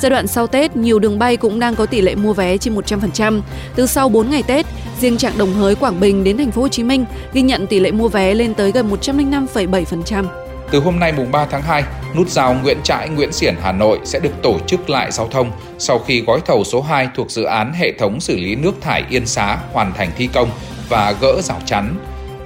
Giai 0.00 0.10
đoạn 0.10 0.26
sau 0.26 0.46
Tết, 0.46 0.76
nhiều 0.76 0.98
đường 0.98 1.18
bay 1.18 1.36
cũng 1.36 1.60
đang 1.60 1.74
có 1.74 1.86
tỷ 1.86 2.00
lệ 2.00 2.14
mua 2.14 2.32
vé 2.32 2.58
trên 2.58 2.74
100%. 2.74 3.40
Từ 3.74 3.86
sau 3.86 4.08
4 4.08 4.30
ngày 4.30 4.42
Tết, 4.42 4.66
riêng 5.00 5.16
chặng 5.16 5.38
Đồng 5.38 5.54
Hới 5.54 5.74
Quảng 5.74 6.00
Bình 6.00 6.24
đến 6.24 6.36
Thành 6.36 6.50
phố 6.50 6.62
Hồ 6.62 6.68
Chí 6.68 6.82
Minh 6.82 7.04
ghi 7.32 7.42
nhận 7.42 7.66
tỷ 7.66 7.80
lệ 7.80 7.90
mua 7.90 8.08
vé 8.08 8.34
lên 8.34 8.54
tới 8.54 8.72
gần 8.72 8.90
105,7%. 8.90 10.43
Từ 10.70 10.80
hôm 10.80 10.98
nay 10.98 11.12
mùng 11.12 11.32
3 11.32 11.46
tháng 11.50 11.62
2, 11.62 11.82
nút 12.16 12.28
giao 12.28 12.54
Nguyễn 12.54 12.78
Trãi 12.82 13.08
Nguyễn 13.08 13.32
Xiển 13.32 13.54
Hà 13.62 13.72
Nội 13.72 13.98
sẽ 14.04 14.20
được 14.20 14.42
tổ 14.42 14.58
chức 14.66 14.90
lại 14.90 15.12
giao 15.12 15.28
thông 15.28 15.52
sau 15.78 15.98
khi 15.98 16.20
gói 16.20 16.40
thầu 16.46 16.64
số 16.64 16.80
2 16.80 17.08
thuộc 17.16 17.30
dự 17.30 17.44
án 17.44 17.72
hệ 17.72 17.92
thống 17.98 18.20
xử 18.20 18.36
lý 18.36 18.56
nước 18.56 18.74
thải 18.80 19.04
Yên 19.10 19.26
Xá 19.26 19.58
hoàn 19.72 19.92
thành 19.94 20.10
thi 20.16 20.28
công 20.32 20.50
và 20.88 21.14
gỡ 21.20 21.40
rào 21.42 21.60
chắn. 21.66 21.96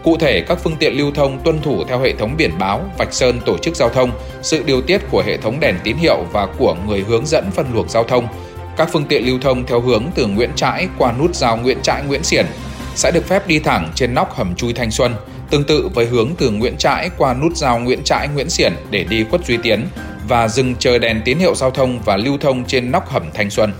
Cụ 0.04 0.16
thể, 0.16 0.40
các 0.40 0.58
phương 0.64 0.76
tiện 0.76 0.98
lưu 0.98 1.10
thông 1.14 1.38
tuân 1.44 1.60
thủ 1.62 1.84
theo 1.84 2.00
hệ 2.00 2.14
thống 2.18 2.34
biển 2.36 2.58
báo, 2.58 2.90
vạch 2.98 3.12
sơn 3.12 3.40
tổ 3.46 3.58
chức 3.58 3.76
giao 3.76 3.88
thông, 3.88 4.10
sự 4.42 4.62
điều 4.66 4.82
tiết 4.82 4.98
của 5.10 5.22
hệ 5.26 5.36
thống 5.36 5.60
đèn 5.60 5.76
tín 5.84 5.96
hiệu 5.96 6.24
và 6.32 6.46
của 6.58 6.76
người 6.86 7.04
hướng 7.08 7.26
dẫn 7.26 7.50
phân 7.50 7.66
luồng 7.74 7.88
giao 7.88 8.04
thông. 8.04 8.28
Các 8.76 8.88
phương 8.92 9.04
tiện 9.04 9.26
lưu 9.26 9.38
thông 9.42 9.66
theo 9.66 9.80
hướng 9.80 10.04
từ 10.14 10.26
Nguyễn 10.26 10.50
Trãi 10.56 10.88
qua 10.98 11.12
nút 11.12 11.34
giao 11.34 11.56
Nguyễn 11.56 11.78
Trãi 11.82 12.02
Nguyễn 12.02 12.22
Xiển 12.22 12.46
sẽ 12.94 13.10
được 13.10 13.28
phép 13.28 13.46
đi 13.46 13.58
thẳng 13.58 13.88
trên 13.94 14.14
nóc 14.14 14.34
hầm 14.36 14.54
chui 14.54 14.72
Thanh 14.72 14.90
Xuân, 14.90 15.14
tương 15.50 15.64
tự 15.64 15.88
với 15.94 16.06
hướng 16.06 16.30
từ 16.38 16.50
Nguyễn 16.50 16.76
Trãi 16.76 17.10
qua 17.18 17.34
nút 17.34 17.56
giao 17.56 17.78
Nguyễn 17.78 18.02
Trãi 18.04 18.28
Nguyễn 18.28 18.50
Xiển 18.50 18.72
để 18.90 19.04
đi 19.04 19.24
Khuất 19.30 19.46
Duy 19.46 19.56
Tiến 19.62 19.86
và 20.28 20.48
dừng 20.48 20.74
chờ 20.74 20.98
đèn 20.98 21.22
tín 21.24 21.38
hiệu 21.38 21.54
giao 21.54 21.70
thông 21.70 22.00
và 22.04 22.16
lưu 22.16 22.38
thông 22.38 22.64
trên 22.64 22.90
nóc 22.90 23.08
hầm 23.08 23.22
Thanh 23.34 23.50
Xuân. 23.50 23.72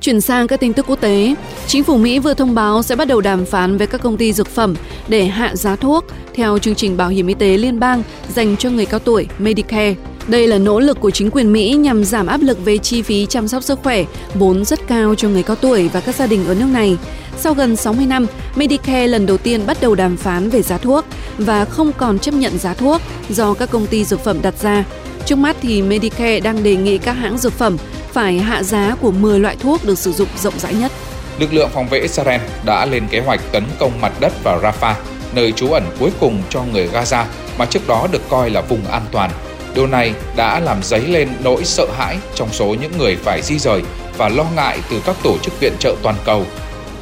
Chuyển 0.00 0.20
sang 0.20 0.46
các 0.46 0.60
tin 0.60 0.72
tức 0.72 0.86
quốc 0.88 1.00
tế, 1.00 1.34
chính 1.66 1.84
phủ 1.84 1.96
Mỹ 1.96 2.18
vừa 2.18 2.34
thông 2.34 2.54
báo 2.54 2.82
sẽ 2.82 2.96
bắt 2.96 3.08
đầu 3.08 3.20
đàm 3.20 3.44
phán 3.44 3.76
với 3.76 3.86
các 3.86 4.02
công 4.02 4.16
ty 4.16 4.32
dược 4.32 4.48
phẩm 4.48 4.74
để 5.08 5.24
hạ 5.24 5.56
giá 5.56 5.76
thuốc 5.76 6.04
theo 6.34 6.58
chương 6.58 6.74
trình 6.74 6.96
bảo 6.96 7.08
hiểm 7.08 7.26
y 7.26 7.34
tế 7.34 7.56
liên 7.56 7.80
bang 7.80 8.02
dành 8.28 8.56
cho 8.56 8.70
người 8.70 8.86
cao 8.86 9.00
tuổi 9.00 9.26
Medicare. 9.38 9.94
Đây 10.28 10.46
là 10.46 10.58
nỗ 10.58 10.80
lực 10.80 11.00
của 11.00 11.10
chính 11.10 11.30
quyền 11.30 11.52
Mỹ 11.52 11.74
nhằm 11.74 12.04
giảm 12.04 12.26
áp 12.26 12.40
lực 12.42 12.64
về 12.64 12.78
chi 12.78 13.02
phí 13.02 13.26
chăm 13.26 13.48
sóc 13.48 13.62
sức 13.62 13.78
khỏe 13.82 14.04
vốn 14.34 14.64
rất 14.64 14.86
cao 14.86 15.14
cho 15.14 15.28
người 15.28 15.42
cao 15.42 15.56
tuổi 15.56 15.88
và 15.88 16.00
các 16.00 16.14
gia 16.14 16.26
đình 16.26 16.46
ở 16.46 16.54
nước 16.54 16.68
này. 16.72 16.96
Sau 17.42 17.54
gần 17.54 17.76
60 17.76 18.06
năm, 18.06 18.26
Medicare 18.56 19.06
lần 19.06 19.26
đầu 19.26 19.38
tiên 19.38 19.66
bắt 19.66 19.76
đầu 19.80 19.94
đàm 19.94 20.16
phán 20.16 20.50
về 20.50 20.62
giá 20.62 20.78
thuốc 20.78 21.04
và 21.38 21.64
không 21.64 21.92
còn 21.92 22.18
chấp 22.18 22.34
nhận 22.34 22.58
giá 22.58 22.74
thuốc 22.74 23.00
do 23.28 23.54
các 23.54 23.70
công 23.70 23.86
ty 23.86 24.04
dược 24.04 24.24
phẩm 24.24 24.42
đặt 24.42 24.54
ra. 24.62 24.84
Trước 25.26 25.36
mắt 25.36 25.56
thì 25.62 25.82
Medicare 25.82 26.40
đang 26.40 26.62
đề 26.62 26.76
nghị 26.76 26.98
các 26.98 27.12
hãng 27.12 27.38
dược 27.38 27.52
phẩm 27.52 27.76
phải 28.12 28.38
hạ 28.38 28.62
giá 28.62 28.96
của 29.00 29.10
10 29.10 29.40
loại 29.40 29.56
thuốc 29.56 29.84
được 29.84 29.98
sử 29.98 30.12
dụng 30.12 30.28
rộng 30.42 30.58
rãi 30.58 30.74
nhất. 30.74 30.92
Lực 31.38 31.54
lượng 31.54 31.70
phòng 31.74 31.88
vệ 31.88 32.00
Israel 32.00 32.40
đã 32.64 32.86
lên 32.86 33.06
kế 33.10 33.20
hoạch 33.20 33.40
tấn 33.52 33.64
công 33.78 34.00
mặt 34.00 34.12
đất 34.20 34.32
vào 34.44 34.60
Rafah, 34.62 34.94
nơi 35.34 35.52
trú 35.52 35.72
ẩn 35.72 35.84
cuối 35.98 36.10
cùng 36.20 36.42
cho 36.50 36.62
người 36.72 36.88
Gaza 36.92 37.24
mà 37.58 37.66
trước 37.66 37.88
đó 37.88 38.08
được 38.12 38.22
coi 38.28 38.50
là 38.50 38.60
vùng 38.60 38.84
an 38.86 39.02
toàn. 39.12 39.30
Điều 39.74 39.86
này 39.86 40.14
đã 40.36 40.60
làm 40.60 40.82
dấy 40.82 41.06
lên 41.06 41.28
nỗi 41.44 41.64
sợ 41.64 41.86
hãi 41.98 42.18
trong 42.34 42.48
số 42.52 42.66
những 42.80 42.92
người 42.98 43.16
phải 43.16 43.42
di 43.42 43.58
rời 43.58 43.82
và 44.18 44.28
lo 44.28 44.44
ngại 44.56 44.78
từ 44.90 45.02
các 45.06 45.16
tổ 45.22 45.38
chức 45.38 45.60
viện 45.60 45.72
trợ 45.78 45.94
toàn 46.02 46.16
cầu 46.24 46.46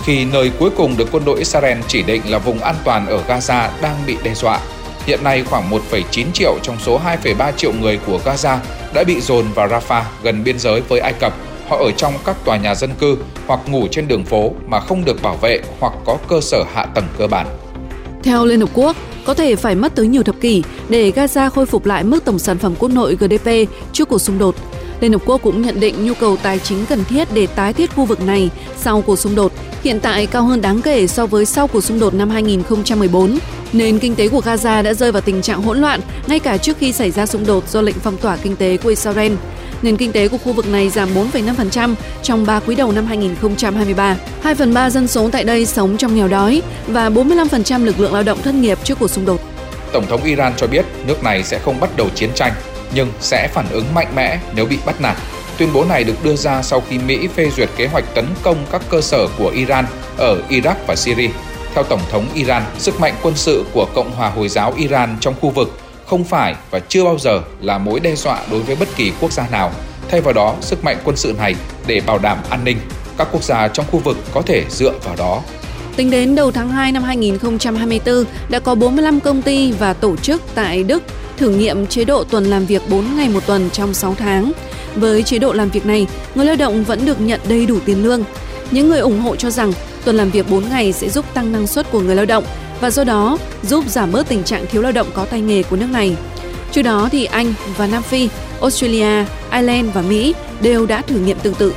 khi 0.04 0.24
nơi 0.24 0.50
cuối 0.58 0.70
cùng 0.76 0.96
được 0.96 1.08
quân 1.12 1.24
đội 1.24 1.38
Israel 1.38 1.78
chỉ 1.88 2.02
định 2.02 2.22
là 2.28 2.38
vùng 2.38 2.58
an 2.58 2.74
toàn 2.84 3.06
ở 3.06 3.22
Gaza 3.28 3.68
đang 3.82 3.96
bị 4.06 4.16
đe 4.22 4.34
dọa. 4.34 4.60
Hiện 5.06 5.24
nay 5.24 5.44
khoảng 5.50 5.70
1,9 5.70 6.24
triệu 6.34 6.58
trong 6.62 6.76
số 6.78 7.00
2,3 7.24 7.52
triệu 7.56 7.72
người 7.80 7.98
của 8.06 8.20
Gaza 8.24 8.56
đã 8.94 9.04
bị 9.04 9.20
dồn 9.20 9.44
vào 9.54 9.68
Rafah 9.68 10.02
gần 10.22 10.44
biên 10.44 10.58
giới 10.58 10.80
với 10.80 11.00
Ai 11.00 11.12
Cập. 11.12 11.32
Họ 11.68 11.76
ở 11.76 11.90
trong 11.96 12.14
các 12.24 12.36
tòa 12.44 12.56
nhà 12.56 12.74
dân 12.74 12.90
cư 13.00 13.16
hoặc 13.46 13.60
ngủ 13.66 13.86
trên 13.90 14.08
đường 14.08 14.24
phố 14.24 14.52
mà 14.66 14.80
không 14.80 15.04
được 15.04 15.22
bảo 15.22 15.36
vệ 15.36 15.60
hoặc 15.80 15.92
có 16.06 16.18
cơ 16.28 16.40
sở 16.40 16.64
hạ 16.74 16.86
tầng 16.94 17.06
cơ 17.18 17.26
bản. 17.26 17.46
Theo 18.22 18.46
Liên 18.46 18.60
Hợp 18.60 18.68
Quốc, 18.74 18.96
có 19.24 19.34
thể 19.34 19.56
phải 19.56 19.74
mất 19.74 19.94
tới 19.94 20.06
nhiều 20.06 20.22
thập 20.22 20.40
kỷ 20.40 20.62
để 20.88 21.10
Gaza 21.10 21.50
khôi 21.50 21.66
phục 21.66 21.86
lại 21.86 22.04
mức 22.04 22.24
tổng 22.24 22.38
sản 22.38 22.58
phẩm 22.58 22.74
quốc 22.78 22.88
nội 22.88 23.16
GDP 23.20 23.50
trước 23.92 24.08
cuộc 24.08 24.18
xung 24.18 24.38
đột. 24.38 24.54
Liên 25.00 25.12
Hợp 25.12 25.22
Quốc 25.26 25.42
cũng 25.42 25.62
nhận 25.62 25.80
định 25.80 26.06
nhu 26.06 26.14
cầu 26.14 26.36
tài 26.36 26.58
chính 26.58 26.86
cần 26.86 27.04
thiết 27.04 27.28
để 27.34 27.46
tái 27.46 27.72
thiết 27.72 27.94
khu 27.94 28.04
vực 28.04 28.20
này 28.20 28.50
sau 28.76 29.02
cuộc 29.02 29.18
xung 29.18 29.34
đột 29.34 29.52
hiện 29.82 30.00
tại 30.00 30.26
cao 30.26 30.44
hơn 30.44 30.60
đáng 30.60 30.82
kể 30.82 31.06
so 31.06 31.26
với 31.26 31.46
sau 31.46 31.66
cuộc 31.66 31.80
xung 31.80 32.00
đột 32.00 32.14
năm 32.14 32.30
2014. 32.30 33.38
Nền 33.72 33.98
kinh 33.98 34.14
tế 34.14 34.28
của 34.28 34.40
Gaza 34.40 34.82
đã 34.82 34.94
rơi 34.94 35.12
vào 35.12 35.22
tình 35.22 35.42
trạng 35.42 35.62
hỗn 35.62 35.78
loạn 35.78 36.00
ngay 36.26 36.38
cả 36.38 36.56
trước 36.56 36.76
khi 36.78 36.92
xảy 36.92 37.10
ra 37.10 37.26
xung 37.26 37.46
đột 37.46 37.68
do 37.68 37.80
lệnh 37.80 37.96
phong 37.98 38.16
tỏa 38.16 38.36
kinh 38.36 38.56
tế 38.56 38.76
của 38.76 38.88
Israel. 38.88 39.32
Nền 39.82 39.96
kinh 39.96 40.12
tế 40.12 40.28
của 40.28 40.38
khu 40.38 40.52
vực 40.52 40.68
này 40.68 40.90
giảm 40.90 41.08
4,5% 41.14 41.94
trong 42.22 42.46
3 42.46 42.60
quý 42.60 42.74
đầu 42.74 42.92
năm 42.92 43.06
2023. 43.06 44.16
2 44.42 44.54
phần 44.54 44.74
3 44.74 44.90
dân 44.90 45.08
số 45.08 45.30
tại 45.30 45.44
đây 45.44 45.66
sống 45.66 45.96
trong 45.96 46.14
nghèo 46.14 46.28
đói 46.28 46.62
và 46.86 47.10
45% 47.10 47.84
lực 47.84 48.00
lượng 48.00 48.12
lao 48.12 48.22
động 48.22 48.42
thất 48.42 48.54
nghiệp 48.54 48.78
trước 48.84 48.98
cuộc 48.98 49.10
xung 49.10 49.24
đột. 49.24 49.40
Tổng 49.92 50.06
thống 50.06 50.24
Iran 50.24 50.52
cho 50.56 50.66
biết 50.66 50.86
nước 51.06 51.22
này 51.22 51.44
sẽ 51.44 51.58
không 51.58 51.80
bắt 51.80 51.90
đầu 51.96 52.08
chiến 52.14 52.30
tranh, 52.34 52.52
nhưng 52.94 53.08
sẽ 53.20 53.48
phản 53.54 53.66
ứng 53.70 53.94
mạnh 53.94 54.12
mẽ 54.16 54.40
nếu 54.54 54.66
bị 54.66 54.78
bắt 54.86 55.00
nạt. 55.00 55.16
Tuyên 55.60 55.72
bố 55.72 55.84
này 55.84 56.04
được 56.04 56.24
đưa 56.24 56.36
ra 56.36 56.62
sau 56.62 56.82
khi 56.88 56.98
Mỹ 56.98 57.28
phê 57.36 57.50
duyệt 57.56 57.68
kế 57.76 57.86
hoạch 57.86 58.04
tấn 58.14 58.24
công 58.42 58.56
các 58.72 58.82
cơ 58.90 59.00
sở 59.00 59.26
của 59.38 59.48
Iran 59.48 59.84
ở 60.16 60.42
Iraq 60.48 60.74
và 60.86 60.96
Syria. 60.96 61.28
Theo 61.74 61.84
Tổng 61.84 62.00
thống 62.10 62.26
Iran, 62.34 62.62
sức 62.78 63.00
mạnh 63.00 63.14
quân 63.22 63.34
sự 63.36 63.64
của 63.72 63.86
Cộng 63.94 64.10
hòa 64.10 64.30
Hồi 64.30 64.48
giáo 64.48 64.72
Iran 64.76 65.16
trong 65.20 65.34
khu 65.40 65.50
vực 65.50 65.78
không 66.06 66.24
phải 66.24 66.54
và 66.70 66.80
chưa 66.80 67.04
bao 67.04 67.18
giờ 67.18 67.40
là 67.60 67.78
mối 67.78 68.00
đe 68.00 68.14
dọa 68.14 68.42
đối 68.50 68.60
với 68.60 68.76
bất 68.76 68.88
kỳ 68.96 69.12
quốc 69.20 69.32
gia 69.32 69.48
nào. 69.48 69.72
Thay 70.08 70.20
vào 70.20 70.32
đó, 70.32 70.54
sức 70.60 70.84
mạnh 70.84 70.96
quân 71.04 71.16
sự 71.16 71.34
này 71.38 71.54
để 71.86 72.00
bảo 72.06 72.18
đảm 72.18 72.38
an 72.50 72.64
ninh, 72.64 72.76
các 73.18 73.28
quốc 73.32 73.42
gia 73.42 73.68
trong 73.68 73.86
khu 73.90 73.98
vực 73.98 74.16
có 74.32 74.42
thể 74.42 74.64
dựa 74.70 74.92
vào 75.04 75.16
đó. 75.16 75.42
Tính 75.96 76.10
đến 76.10 76.34
đầu 76.34 76.50
tháng 76.50 76.70
2 76.70 76.92
năm 76.92 77.02
2024, 77.02 78.24
đã 78.48 78.58
có 78.58 78.74
45 78.74 79.20
công 79.20 79.42
ty 79.42 79.72
và 79.72 79.92
tổ 79.92 80.16
chức 80.16 80.42
tại 80.54 80.84
Đức 80.84 81.02
thử 81.36 81.50
nghiệm 81.50 81.86
chế 81.86 82.04
độ 82.04 82.24
tuần 82.24 82.44
làm 82.44 82.66
việc 82.66 82.82
4 82.88 83.16
ngày 83.16 83.28
một 83.28 83.46
tuần 83.46 83.70
trong 83.72 83.94
6 83.94 84.14
tháng. 84.18 84.52
Với 84.96 85.22
chế 85.22 85.38
độ 85.38 85.52
làm 85.52 85.68
việc 85.68 85.86
này, 85.86 86.06
người 86.34 86.46
lao 86.46 86.56
động 86.56 86.84
vẫn 86.84 87.06
được 87.06 87.20
nhận 87.20 87.40
đầy 87.48 87.66
đủ 87.66 87.78
tiền 87.84 88.04
lương. 88.04 88.24
Những 88.70 88.88
người 88.88 89.00
ủng 89.00 89.20
hộ 89.20 89.36
cho 89.36 89.50
rằng 89.50 89.72
tuần 90.04 90.16
làm 90.16 90.30
việc 90.30 90.50
4 90.50 90.68
ngày 90.68 90.92
sẽ 90.92 91.08
giúp 91.08 91.34
tăng 91.34 91.52
năng 91.52 91.66
suất 91.66 91.90
của 91.90 92.00
người 92.00 92.16
lao 92.16 92.26
động 92.26 92.44
và 92.80 92.90
do 92.90 93.04
đó 93.04 93.38
giúp 93.62 93.84
giảm 93.88 94.12
bớt 94.12 94.28
tình 94.28 94.44
trạng 94.44 94.66
thiếu 94.66 94.82
lao 94.82 94.92
động 94.92 95.06
có 95.14 95.24
tay 95.24 95.40
nghề 95.40 95.62
của 95.62 95.76
nước 95.76 95.88
này. 95.92 96.16
Trước 96.72 96.82
đó 96.82 97.08
thì 97.12 97.24
Anh 97.24 97.54
và 97.76 97.86
Nam 97.86 98.02
Phi, 98.02 98.28
Australia, 98.60 99.24
Ireland 99.52 99.88
và 99.94 100.02
Mỹ 100.02 100.34
đều 100.62 100.86
đã 100.86 101.02
thử 101.02 101.18
nghiệm 101.18 101.38
tương 101.38 101.54
tự. 101.54 101.74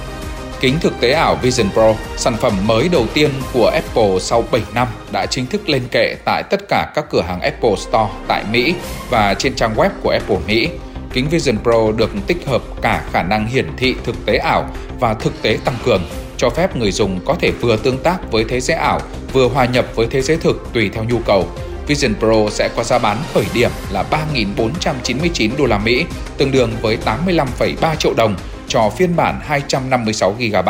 Kính 0.59 0.79
thực 0.81 0.99
tế 0.99 1.11
ảo 1.11 1.35
Vision 1.41 1.69
Pro, 1.73 1.93
sản 2.17 2.37
phẩm 2.37 2.53
mới 2.67 2.89
đầu 2.89 3.05
tiên 3.13 3.29
của 3.53 3.67
Apple 3.67 4.19
sau 4.19 4.43
7 4.51 4.61
năm 4.73 4.87
đã 5.11 5.25
chính 5.25 5.45
thức 5.45 5.69
lên 5.69 5.81
kệ 5.91 6.15
tại 6.25 6.43
tất 6.49 6.61
cả 6.69 6.91
các 6.95 7.05
cửa 7.09 7.21
hàng 7.21 7.41
Apple 7.41 7.75
Store 7.77 8.13
tại 8.27 8.43
Mỹ 8.51 8.73
và 9.09 9.33
trên 9.33 9.55
trang 9.55 9.75
web 9.75 9.89
của 10.03 10.09
Apple 10.09 10.37
Mỹ. 10.47 10.69
Kính 11.13 11.29
Vision 11.29 11.57
Pro 11.63 11.91
được 11.97 12.11
tích 12.27 12.45
hợp 12.45 12.61
cả 12.81 13.03
khả 13.11 13.23
năng 13.23 13.47
hiển 13.47 13.67
thị 13.77 13.95
thực 14.03 14.25
tế 14.25 14.37
ảo 14.37 14.69
và 14.99 15.13
thực 15.13 15.41
tế 15.41 15.57
tăng 15.65 15.75
cường, 15.85 16.01
cho 16.37 16.49
phép 16.49 16.75
người 16.75 16.91
dùng 16.91 17.19
có 17.25 17.35
thể 17.39 17.51
vừa 17.51 17.77
tương 17.77 17.97
tác 17.97 18.31
với 18.31 18.45
thế 18.49 18.59
giới 18.59 18.77
ảo, 18.77 18.99
vừa 19.33 19.49
hòa 19.49 19.65
nhập 19.65 19.85
với 19.95 20.07
thế 20.11 20.21
giới 20.21 20.37
thực 20.37 20.69
tùy 20.73 20.89
theo 20.93 21.03
nhu 21.03 21.19
cầu. 21.25 21.47
Vision 21.87 22.15
Pro 22.19 22.49
sẽ 22.49 22.69
có 22.75 22.83
giá 22.83 22.99
bán 22.99 23.17
khởi 23.33 23.45
điểm 23.53 23.71
là 23.91 24.05
3.499 24.11 25.49
đô 25.57 25.65
la 25.65 25.77
Mỹ, 25.77 26.05
tương 26.37 26.51
đương 26.51 26.71
với 26.81 26.97
85,3 27.05 27.95
triệu 27.95 28.13
đồng 28.13 28.35
cho 28.67 28.89
phiên 28.89 29.15
bản 29.15 29.39
256 29.43 30.31
GB. 30.31 30.69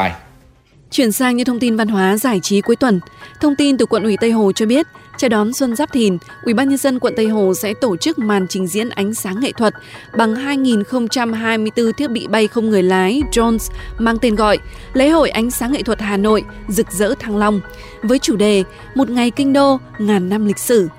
Chuyển 0.94 1.12
sang 1.12 1.38
những 1.38 1.46
thông 1.46 1.60
tin 1.60 1.76
văn 1.76 1.88
hóa 1.88 2.18
giải 2.18 2.40
trí 2.40 2.62
cuối 2.62 2.76
tuần. 2.76 3.00
Thông 3.42 3.56
tin 3.56 3.78
từ 3.78 3.86
quận 3.86 4.04
ủy 4.04 4.18
Tây 4.18 4.32
Hồ 4.32 4.52
cho 4.52 4.66
biết, 4.66 4.88
chào 5.18 5.30
đón 5.30 5.54
Xuân 5.54 5.76
Giáp 5.76 5.92
Thìn, 5.92 6.18
Ủy 6.44 6.54
ban 6.54 6.70
nhân 6.70 6.78
dân 6.78 7.00
quận 7.00 7.14
Tây 7.18 7.28
Hồ 7.28 7.54
sẽ 7.54 7.74
tổ 7.74 7.98
chức 7.98 8.20
màn 8.20 8.48
trình 8.48 8.68
diễn 8.68 8.90
ánh 8.90 9.14
sáng 9.14 9.40
nghệ 9.40 9.52
thuật 9.52 9.74
bằng 10.18 10.36
2024 10.36 11.94
thiết 11.94 12.12
bị 12.12 12.28
bay 12.28 12.48
không 12.48 12.70
người 12.70 12.84
lái 12.84 13.22
drones 13.32 13.72
mang 14.00 14.18
tên 14.22 14.36
gọi 14.36 14.58
Lễ 14.94 15.10
hội 15.10 15.30
ánh 15.30 15.52
sáng 15.52 15.72
nghệ 15.72 15.84
thuật 15.84 16.02
Hà 16.02 16.18
Nội 16.18 16.44
rực 16.68 16.92
rỡ 16.92 17.14
thăng 17.20 17.38
long 17.38 17.62
với 18.04 18.20
chủ 18.20 18.36
đề 18.36 18.64
Một 18.96 19.10
ngày 19.10 19.32
kinh 19.32 19.54
đô, 19.54 19.80
ngàn 20.00 20.30
năm 20.30 20.46
lịch 20.46 20.60
sử. 20.60 20.90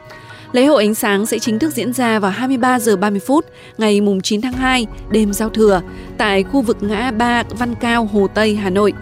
Lễ 0.52 0.66
hội 0.66 0.84
ánh 0.84 0.94
sáng 0.94 1.26
sẽ 1.26 1.38
chính 1.38 1.58
thức 1.58 1.72
diễn 1.72 1.92
ra 1.92 2.18
vào 2.18 2.30
23 2.30 2.78
giờ 2.78 2.96
30 2.96 3.20
phút 3.26 3.46
ngày 3.78 4.00
mùng 4.00 4.20
9 4.20 4.40
tháng 4.40 4.52
2 4.52 4.86
đêm 5.10 5.32
giao 5.32 5.48
thừa 5.48 5.82
tại 6.18 6.42
khu 6.42 6.62
vực 6.62 6.76
ngã 6.80 7.10
ba 7.10 7.42
Văn 7.58 7.74
Cao 7.80 8.08
Hồ 8.12 8.26
Tây 8.34 8.56
Hà 8.56 8.70
Nội. 8.70 8.92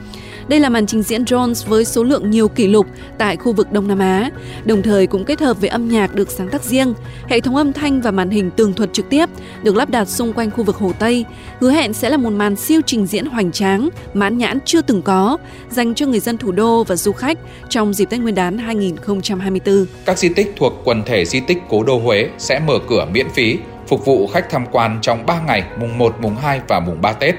Đây 0.49 0.61
là 0.61 0.69
màn 0.69 0.87
trình 0.87 1.03
diễn 1.03 1.27
drones 1.27 1.67
với 1.67 1.85
số 1.85 2.05
lượng 2.05 2.31
nhiều 2.31 2.49
kỷ 2.49 2.69
lục 2.69 2.87
tại 3.19 3.37
khu 3.37 3.53
vực 3.53 3.73
Đông 3.73 3.89
Nam 3.89 3.99
Á, 3.99 4.31
đồng 4.65 4.83
thời 4.83 5.07
cũng 5.07 5.25
kết 5.25 5.41
hợp 5.41 5.61
với 5.61 5.69
âm 5.69 5.89
nhạc 5.89 6.15
được 6.15 6.31
sáng 6.31 6.49
tác 6.49 6.63
riêng, 6.63 6.95
hệ 7.29 7.41
thống 7.41 7.57
âm 7.57 7.73
thanh 7.73 8.01
và 8.01 8.11
màn 8.11 8.31
hình 8.31 8.51
tường 8.51 8.75
thuật 8.75 8.93
trực 8.93 9.09
tiếp 9.09 9.29
được 9.63 9.77
lắp 9.77 9.91
đặt 9.91 10.09
xung 10.09 10.33
quanh 10.33 10.51
khu 10.51 10.65
vực 10.65 10.77
Hồ 10.77 10.93
Tây, 10.99 11.25
hứa 11.61 11.71
hẹn 11.71 11.93
sẽ 11.93 12.11
là 12.11 12.17
một 12.17 12.31
màn 12.31 12.57
siêu 12.57 12.81
trình 12.87 13.07
diễn 13.07 13.27
hoành 13.27 13.53
tráng, 13.53 13.89
mãn 14.15 14.39
nhãn 14.39 14.59
chưa 14.65 14.83
từng 14.83 15.03
có 15.03 15.39
dành 15.71 15.95
cho 15.95 16.07
người 16.07 16.21
dân 16.21 16.39
thủ 16.39 16.53
đô 16.53 16.85
và 16.85 16.97
du 16.97 17.13
khách 17.13 17.39
trong 17.69 17.95
dịp 17.95 18.05
Tết 18.05 18.21
Nguyên 18.21 18.35
đán 18.35 18.59
2024. 18.59 19.87
Các 20.05 20.19
di 20.19 20.29
tích 20.29 20.53
thuộc 20.57 20.73
quần 20.85 21.03
thể 21.07 21.25
di 21.25 21.41
tích 21.41 21.59
Cố 21.69 21.83
đô 21.83 21.99
Huế 21.99 22.29
sẽ 22.39 22.61
mở 22.67 22.79
cửa 22.89 23.07
miễn 23.13 23.27
phí 23.35 23.59
phục 23.89 24.05
vụ 24.05 24.27
khách 24.27 24.51
tham 24.51 24.67
quan 24.73 24.99
trong 25.03 25.27
3 25.27 25.41
ngày 25.47 25.63
mùng 25.81 25.99
1, 25.99 26.15
mùng 26.21 26.37
2 26.37 26.61
và 26.69 26.81
mùng 26.81 27.01
3 27.01 27.13
Tết. 27.13 27.35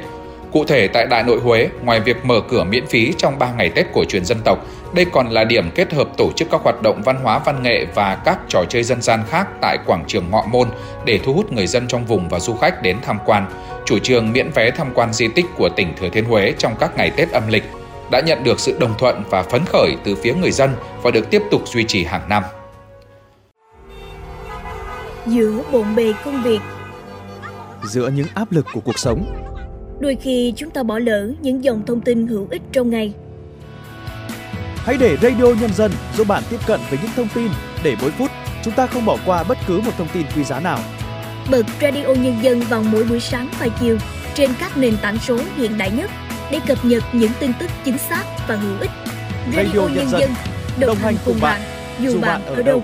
Cụ 0.54 0.66
thể 0.66 0.88
tại 0.88 1.08
Đại 1.08 1.24
nội 1.24 1.40
Huế, 1.40 1.70
ngoài 1.84 2.00
việc 2.00 2.26
mở 2.26 2.42
cửa 2.50 2.64
miễn 2.64 2.88
phí 2.88 3.14
trong 3.18 3.40
3 3.40 3.54
ngày 3.54 3.70
Tết 3.70 3.86
cổ 3.94 4.04
truyền 4.04 4.26
dân 4.26 4.38
tộc, 4.44 4.66
đây 4.94 5.06
còn 5.06 5.30
là 5.30 5.44
điểm 5.44 5.72
kết 5.76 5.94
hợp 5.94 6.08
tổ 6.18 6.32
chức 6.36 6.48
các 6.52 6.62
hoạt 6.64 6.82
động 6.82 7.02
văn 7.06 7.20
hóa 7.24 7.40
văn 7.40 7.64
nghệ 7.64 7.86
và 7.96 8.16
các 8.26 8.40
trò 8.48 8.64
chơi 8.70 8.84
dân 8.84 9.02
gian 9.02 9.20
khác 9.30 9.48
tại 9.62 9.78
quảng 9.86 10.04
trường 10.08 10.32
Ngọ 10.32 10.44
Môn 10.52 10.68
để 11.06 11.20
thu 11.24 11.34
hút 11.34 11.52
người 11.52 11.68
dân 11.68 11.88
trong 11.88 12.06
vùng 12.06 12.30
và 12.30 12.40
du 12.40 12.54
khách 12.54 12.82
đến 12.82 12.98
tham 13.02 13.18
quan. 13.26 13.46
Chủ 13.86 14.00
trương 14.00 14.32
miễn 14.32 14.50
vé 14.50 14.72
tham 14.72 14.88
quan 14.94 15.14
di 15.14 15.28
tích 15.28 15.46
của 15.58 15.70
tỉnh 15.70 15.94
Thừa 16.00 16.10
Thiên 16.10 16.26
Huế 16.26 16.54
trong 16.58 16.76
các 16.80 16.98
ngày 16.98 17.12
Tết 17.12 17.32
âm 17.32 17.48
lịch 17.48 17.64
đã 18.12 18.22
nhận 18.22 18.44
được 18.44 18.60
sự 18.60 18.78
đồng 18.80 18.94
thuận 18.98 19.24
và 19.30 19.44
phấn 19.44 19.62
khởi 19.66 19.96
từ 20.04 20.16
phía 20.16 20.34
người 20.34 20.52
dân 20.52 20.76
và 21.02 21.12
được 21.12 21.30
tiếp 21.30 21.42
tục 21.52 21.68
duy 21.68 21.84
trì 21.84 22.04
hàng 22.04 22.30
năm. 22.30 22.44
Giữa 25.26 25.62
bộn 25.72 25.96
bề 25.96 26.14
công 26.26 26.44
việc 26.44 26.60
Giữa 27.84 28.10
những 28.10 28.28
áp 28.34 28.52
lực 28.52 28.66
của 28.74 28.80
cuộc 28.80 29.00
sống 29.00 29.53
Đôi 30.04 30.18
khi 30.22 30.54
chúng 30.56 30.70
ta 30.70 30.84
bỏ 30.84 31.00
lỡ 31.00 31.32
những 31.42 31.64
dòng 31.64 31.86
thông 31.86 32.02
tin 32.02 32.28
hữu 32.28 32.48
ích 32.52 32.62
trong 32.72 32.90
ngày 32.90 33.14
Hãy 34.76 34.98
để 35.00 35.18
Radio 35.22 35.46
Nhân 35.62 35.74
dân 35.74 35.92
giúp 36.18 36.28
bạn 36.28 36.44
tiếp 36.50 36.60
cận 36.68 36.80
với 36.90 37.00
những 37.02 37.12
thông 37.16 37.28
tin 37.36 37.48
để 37.84 37.96
mỗi 38.02 38.12
phút 38.12 38.32
chúng 38.64 38.74
ta 38.74 38.88
không 38.88 39.06
bỏ 39.06 39.18
qua 39.26 39.44
bất 39.44 39.58
cứ 39.68 39.80
một 39.80 39.92
thông 39.98 40.08
tin 40.14 40.24
quý 40.36 40.44
giá 40.44 40.60
nào. 40.60 40.80
Bật 41.52 41.66
Radio 41.82 42.08
Nhân 42.08 42.36
dân 42.42 42.60
vào 42.60 42.84
mỗi 42.92 43.04
buổi 43.04 43.20
sáng 43.20 43.48
và 43.60 43.68
chiều 43.80 43.98
trên 44.34 44.50
các 44.60 44.78
nền 44.78 44.94
tảng 45.02 45.18
số 45.18 45.40
hiện 45.58 45.78
đại 45.78 45.92
nhất 45.92 46.12
để 46.52 46.60
cập 46.68 46.86
nhật 46.86 47.04
những 47.14 47.32
tin 47.40 47.52
tức 47.60 47.70
chính 47.86 47.98
xác 47.98 48.24
và 48.48 48.56
hữu 48.56 48.80
ích. 48.80 48.92
Radio, 49.56 49.64
Radio 49.64 49.88
Nhân 49.96 50.10
dân 50.10 50.30
đồng, 50.80 50.88
đồng 50.88 50.98
hành 50.98 51.16
cùng 51.26 51.38
bạn, 51.42 51.62
dù 52.00 52.22
bạn 52.22 52.46
ở 52.46 52.64
đâu. 52.64 52.84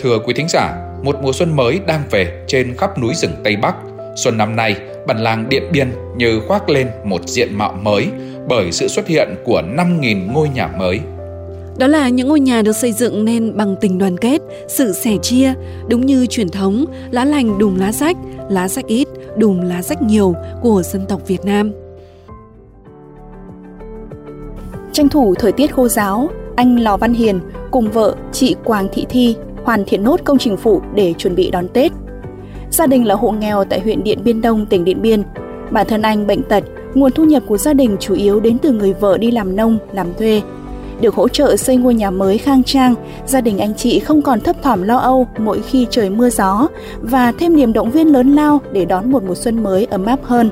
Thưa 0.00 0.18
quý 0.26 0.34
thính 0.34 0.48
giả, 0.48 0.94
một 1.02 1.16
mùa 1.22 1.32
xuân 1.32 1.56
mới 1.56 1.80
đang 1.86 2.02
về 2.10 2.44
trên 2.48 2.76
khắp 2.76 2.98
núi 2.98 3.14
rừng 3.14 3.32
Tây 3.44 3.56
Bắc. 3.56 3.74
Xuân 4.16 4.38
năm 4.38 4.56
nay, 4.56 4.76
bản 5.06 5.18
làng 5.18 5.48
Điện 5.48 5.62
Biên 5.72 5.88
như 6.16 6.40
khoác 6.48 6.68
lên 6.68 6.88
một 7.04 7.28
diện 7.28 7.48
mạo 7.54 7.72
mới 7.82 8.08
bởi 8.48 8.72
sự 8.72 8.88
xuất 8.88 9.06
hiện 9.06 9.28
của 9.44 9.62
5.000 9.76 10.32
ngôi 10.32 10.48
nhà 10.48 10.68
mới. 10.78 11.00
Đó 11.78 11.86
là 11.86 12.08
những 12.08 12.28
ngôi 12.28 12.40
nhà 12.40 12.62
được 12.62 12.72
xây 12.72 12.92
dựng 12.92 13.24
nên 13.24 13.56
bằng 13.56 13.76
tình 13.80 13.98
đoàn 13.98 14.18
kết, 14.18 14.38
sự 14.68 14.92
sẻ 14.92 15.16
chia, 15.22 15.54
đúng 15.88 16.06
như 16.06 16.26
truyền 16.26 16.48
thống 16.48 16.84
lá 17.10 17.24
lành 17.24 17.58
đùm 17.58 17.78
lá 17.78 17.92
rách, 17.92 18.16
lá 18.48 18.68
rách 18.68 18.86
ít, 18.86 19.08
đùm 19.36 19.60
lá 19.60 19.82
rách 19.82 20.02
nhiều 20.02 20.34
của 20.62 20.82
dân 20.82 21.06
tộc 21.08 21.28
Việt 21.28 21.44
Nam. 21.44 21.72
Tranh 24.92 25.08
thủ 25.08 25.34
thời 25.34 25.52
tiết 25.52 25.74
khô 25.74 25.88
giáo, 25.88 26.28
anh 26.56 26.76
Lò 26.80 26.96
Văn 26.96 27.14
Hiền 27.14 27.40
cùng 27.70 27.90
vợ 27.90 28.14
chị 28.32 28.56
Quang 28.64 28.88
Thị 28.92 29.06
Thi 29.08 29.36
hoàn 29.64 29.84
thiện 29.84 30.04
nốt 30.04 30.20
công 30.24 30.38
trình 30.38 30.56
phụ 30.56 30.82
để 30.94 31.14
chuẩn 31.18 31.34
bị 31.34 31.50
đón 31.50 31.68
Tết. 31.68 31.92
Gia 32.72 32.86
đình 32.86 33.06
là 33.06 33.14
hộ 33.14 33.30
nghèo 33.30 33.64
tại 33.64 33.80
huyện 33.80 34.04
Điện 34.04 34.18
Biên 34.24 34.40
Đông, 34.40 34.66
tỉnh 34.66 34.84
Điện 34.84 35.02
Biên. 35.02 35.22
Bản 35.70 35.86
thân 35.86 36.02
anh 36.02 36.26
bệnh 36.26 36.42
tật, 36.42 36.64
nguồn 36.94 37.12
thu 37.12 37.24
nhập 37.24 37.42
của 37.46 37.56
gia 37.56 37.74
đình 37.74 37.96
chủ 38.00 38.14
yếu 38.14 38.40
đến 38.40 38.58
từ 38.58 38.72
người 38.72 38.92
vợ 38.92 39.18
đi 39.18 39.30
làm 39.30 39.56
nông, 39.56 39.78
làm 39.92 40.14
thuê. 40.14 40.42
Được 41.00 41.14
hỗ 41.14 41.28
trợ 41.28 41.56
xây 41.56 41.76
ngôi 41.76 41.94
nhà 41.94 42.10
mới 42.10 42.38
khang 42.38 42.62
trang, 42.62 42.94
gia 43.26 43.40
đình 43.40 43.58
anh 43.58 43.74
chị 43.74 43.98
không 43.98 44.22
còn 44.22 44.40
thấp 44.40 44.56
thỏm 44.62 44.82
lo 44.82 44.96
âu 44.96 45.26
mỗi 45.38 45.62
khi 45.62 45.86
trời 45.90 46.10
mưa 46.10 46.30
gió 46.30 46.68
và 47.00 47.32
thêm 47.32 47.56
niềm 47.56 47.72
động 47.72 47.90
viên 47.90 48.06
lớn 48.06 48.32
lao 48.32 48.60
để 48.72 48.84
đón 48.84 49.12
một 49.12 49.22
mùa 49.22 49.34
xuân 49.34 49.62
mới 49.62 49.86
ấm 49.90 50.06
áp 50.06 50.18
hơn. 50.22 50.50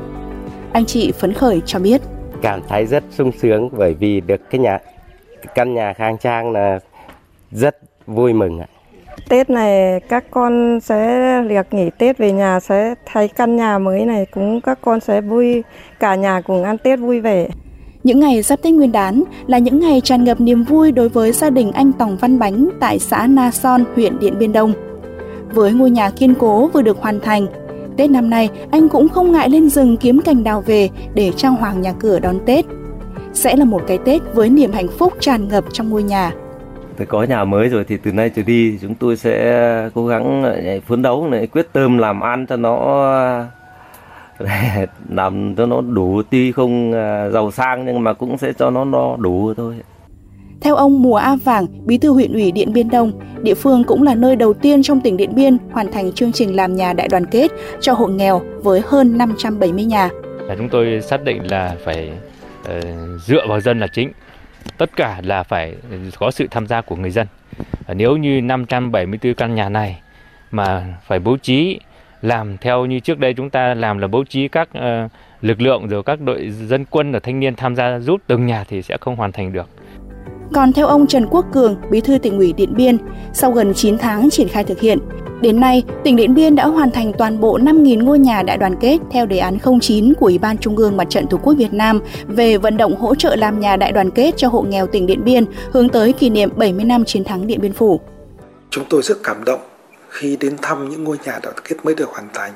Anh 0.73 0.85
chị 0.85 1.13
phấn 1.13 1.33
khởi 1.33 1.61
cho 1.67 1.79
biết. 1.79 2.01
Cảm 2.43 2.61
thấy 2.69 2.87
rất 2.87 3.05
sung 3.11 3.33
sướng 3.43 3.69
bởi 3.79 3.95
vì 3.95 4.21
được 4.21 4.41
cái 4.51 4.59
nhà 4.59 4.79
căn 5.55 5.75
nhà 5.75 5.93
khang 5.93 6.19
trang 6.19 6.53
là 6.53 6.79
rất 7.51 7.77
vui 8.07 8.33
mừng 8.33 8.59
ạ. 8.59 8.67
Tết 9.29 9.51
này 9.51 10.01
các 10.01 10.25
con 10.31 10.81
sẽ 10.81 11.43
liệt 11.43 11.67
nghỉ 11.71 11.91
Tết 11.99 12.19
về 12.19 12.33
nhà 12.33 12.61
sẽ 12.61 12.95
thấy 13.13 13.29
căn 13.29 13.57
nhà 13.57 13.79
mới 13.79 14.07
này 14.07 14.27
cũng 14.31 14.61
các 14.61 14.79
con 14.83 15.01
sẽ 15.01 15.21
vui 15.21 15.63
cả 16.01 16.15
nhà 16.15 16.41
cùng 16.41 16.65
ăn 16.65 16.79
Tết 16.79 16.99
vui 16.99 17.21
vẻ. 17.21 17.49
Những 18.05 18.21
ngày 18.21 18.43
giáp 18.43 18.63
Tết 18.63 18.73
Nguyên 18.75 18.93
đán 18.93 19.23
là 19.47 19.59
những 19.59 19.81
ngày 19.81 20.01
tràn 20.05 20.25
ngập 20.25 20.41
niềm 20.41 20.63
vui 20.63 20.93
đối 20.93 21.09
với 21.09 21.33
gia 21.33 21.51
đình 21.51 21.73
anh 21.73 21.93
Tòng 21.93 22.17
Văn 22.21 22.39
Bánh 22.39 22.69
tại 22.81 22.99
xã 22.99 23.27
Na 23.27 23.51
Son, 23.51 23.85
huyện 23.95 24.19
Điện 24.19 24.39
Biên 24.39 24.53
Đông. 24.53 24.73
Với 25.53 25.73
ngôi 25.73 25.91
nhà 25.91 26.11
kiên 26.11 26.35
cố 26.35 26.67
vừa 26.67 26.83
được 26.83 26.99
hoàn 26.99 27.21
thành, 27.21 27.47
Tết 27.97 28.11
năm 28.11 28.31
nay 28.31 28.49
anh 28.71 28.89
cũng 28.89 29.09
không 29.09 29.33
ngại 29.33 29.51
lên 29.51 29.71
rừng 29.71 29.97
kiếm 29.97 30.21
cành 30.25 30.45
đào 30.45 30.61
về 30.61 30.89
để 31.15 31.33
trang 31.37 31.57
hoàng 31.57 31.81
nhà 31.81 31.93
cửa 31.93 32.19
đón 32.19 32.39
Tết. 32.47 32.65
Sẽ 33.33 33.57
là 33.57 33.65
một 33.65 33.83
cái 33.87 33.99
Tết 33.99 34.21
với 34.35 34.51
niềm 34.51 34.73
hạnh 34.73 34.89
phúc 34.99 35.13
tràn 35.21 35.49
ngập 35.49 35.65
trong 35.73 35.91
ngôi 35.91 36.03
nhà 36.03 36.33
phải 37.01 37.07
có 37.07 37.23
nhà 37.23 37.45
mới 37.45 37.69
rồi 37.69 37.85
thì 37.85 37.97
từ 37.97 38.13
nay 38.13 38.31
trở 38.37 38.43
đi 38.43 38.79
chúng 38.83 38.95
tôi 38.95 39.17
sẽ 39.17 39.91
cố 39.95 40.07
gắng 40.07 40.45
phấn 40.87 41.03
đấu 41.03 41.29
này 41.29 41.47
quyết 41.47 41.67
tâm 41.73 41.99
làm 41.99 42.21
ăn 42.21 42.47
cho 42.47 42.57
nó 42.57 43.05
làm 45.09 45.55
cho 45.57 45.67
nó 45.67 45.81
đủ 45.81 46.23
tuy 46.31 46.53
không 46.53 46.93
à, 46.93 47.31
giàu 47.31 47.51
sang 47.51 47.87
nhưng 47.87 48.05
mà 48.05 48.13
cũng 48.13 48.39
sẽ 48.39 48.53
cho 48.53 48.71
nó 48.71 48.85
no 48.85 49.17
đủ 49.17 49.55
thôi. 49.55 49.75
Theo 50.61 50.75
ông 50.75 51.03
Mùa 51.03 51.17
A 51.17 51.37
Vàng, 51.45 51.67
Bí 51.87 51.99
thư 51.99 52.13
huyện 52.13 52.33
ủy 52.33 52.53
Điện 52.53 52.73
Biên 52.73 52.89
Đông, 52.89 53.13
địa 53.43 53.55
phương 53.55 53.85
cũng 53.85 54.03
là 54.03 54.15
nơi 54.15 54.37
đầu 54.37 54.53
tiên 54.53 54.83
trong 54.83 55.01
tỉnh 55.01 55.17
Điện 55.17 55.35
Biên 55.35 55.57
hoàn 55.73 55.93
thành 55.93 56.13
chương 56.13 56.33
trình 56.33 56.57
làm 56.57 56.77
nhà 56.77 56.93
đại 56.93 57.09
đoàn 57.09 57.27
kết 57.27 57.51
cho 57.81 57.93
hộ 57.93 58.07
nghèo 58.07 58.43
với 58.63 58.83
hơn 58.87 59.19
570 59.19 59.85
nhà. 59.85 60.09
Chúng 60.59 60.69
tôi 60.69 61.01
xác 61.03 61.25
định 61.25 61.51
là 61.51 61.77
phải 61.85 62.13
uh, 62.63 62.85
dựa 63.27 63.47
vào 63.49 63.61
dân 63.61 63.81
là 63.81 63.87
chính 63.93 64.13
tất 64.79 64.91
cả 64.97 65.21
là 65.25 65.43
phải 65.43 65.75
có 66.19 66.31
sự 66.31 66.49
tham 66.51 66.67
gia 66.67 66.81
của 66.81 66.97
người 66.97 67.11
dân. 67.11 67.27
Nếu 67.89 68.17
như 68.17 68.41
574 68.41 69.35
căn 69.35 69.55
nhà 69.55 69.69
này 69.69 70.01
mà 70.51 70.95
phải 71.07 71.19
bố 71.19 71.37
trí 71.37 71.81
làm 72.23 72.59
theo 72.59 72.87
như 72.87 73.01
trước 73.01 73.19
đây 73.19 73.35
chúng 73.35 73.51
ta 73.51 73.75
làm 73.75 73.99
là 73.99 74.07
bố 74.07 74.25
trí 74.25 74.49
các 74.49 74.69
uh, 74.79 75.11
lực 75.41 75.61
lượng 75.61 75.89
rồi 75.89 76.03
các 76.03 76.21
đội 76.21 76.51
dân 76.51 76.85
quân 76.91 77.13
và 77.13 77.19
thanh 77.19 77.41
niên 77.41 77.55
tham 77.55 77.77
gia 77.77 77.99
giúp 77.99 78.21
từng 78.27 78.47
nhà 78.47 78.65
thì 78.65 78.83
sẽ 78.83 78.97
không 79.01 79.17
hoàn 79.17 79.33
thành 79.33 79.53
được. 79.53 79.69
Còn 80.53 80.73
theo 80.73 80.87
ông 80.87 81.07
Trần 81.07 81.27
Quốc 81.31 81.47
Cường, 81.53 81.77
Bí 81.91 82.01
thư 82.01 82.19
tỉnh 82.19 82.39
ủy 82.39 82.53
Điện 82.53 82.75
Biên, 82.77 82.99
sau 83.33 83.53
gần 83.53 83.75
9 83.75 83.99
tháng 83.99 84.31
triển 84.31 84.49
khai 84.49 84.65
thực 84.65 84.81
hiện, 84.81 84.99
Đến 85.41 85.61
nay, 85.61 85.85
tỉnh 86.05 86.17
Điện 86.17 86.35
Biên 86.35 86.55
đã 86.55 86.67
hoàn 86.67 86.91
thành 86.91 87.13
toàn 87.19 87.41
bộ 87.41 87.59
5.000 87.59 88.05
ngôi 88.05 88.19
nhà 88.19 88.43
đại 88.43 88.59
đoàn 88.59 88.77
kết 88.81 88.99
theo 89.11 89.27
đề 89.27 89.39
án 89.39 89.59
09 89.81 90.15
của 90.15 90.27
Ủy 90.27 90.39
ban 90.39 90.59
Trung 90.59 90.77
ương 90.77 90.97
Mặt 90.97 91.05
trận 91.11 91.27
Tổ 91.27 91.37
quốc 91.37 91.55
Việt 91.55 91.73
Nam 91.73 92.01
về 92.27 92.59
vận 92.59 92.77
động 92.77 92.97
hỗ 92.97 93.15
trợ 93.15 93.37
làm 93.37 93.61
nhà 93.61 93.77
đại 93.77 93.93
đoàn 93.93 94.11
kết 94.11 94.35
cho 94.37 94.49
hộ 94.49 94.63
nghèo 94.63 94.87
tỉnh 94.87 95.07
Điện 95.07 95.25
Biên 95.25 95.45
hướng 95.73 95.89
tới 95.89 96.13
kỷ 96.13 96.31
niệm 96.31 96.51
70 96.57 96.85
năm 96.85 97.05
chiến 97.05 97.25
thắng 97.25 97.47
Điện 97.47 97.61
Biên 97.61 97.73
Phủ. 97.73 98.01
Chúng 98.71 98.85
tôi 98.89 99.03
rất 99.03 99.19
cảm 99.25 99.45
động 99.45 99.61
khi 100.09 100.37
đến 100.37 100.57
thăm 100.63 100.89
những 100.89 101.05
ngôi 101.05 101.17
nhà 101.25 101.33
đại 101.33 101.41
đoàn 101.43 101.57
kết 101.65 101.77
mới 101.85 101.95
được 101.95 102.09
hoàn 102.09 102.29
thành. 102.35 102.53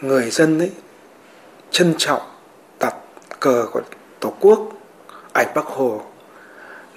Người 0.00 0.30
dân 0.30 0.58
ấy 0.58 0.70
trân 1.70 1.94
trọng 1.98 2.22
đặt 2.80 2.94
cờ 3.40 3.66
của 3.72 3.80
Tổ 4.20 4.32
quốc, 4.40 4.68
ảnh 5.32 5.46
Bắc 5.54 5.66
Hồ 5.66 6.00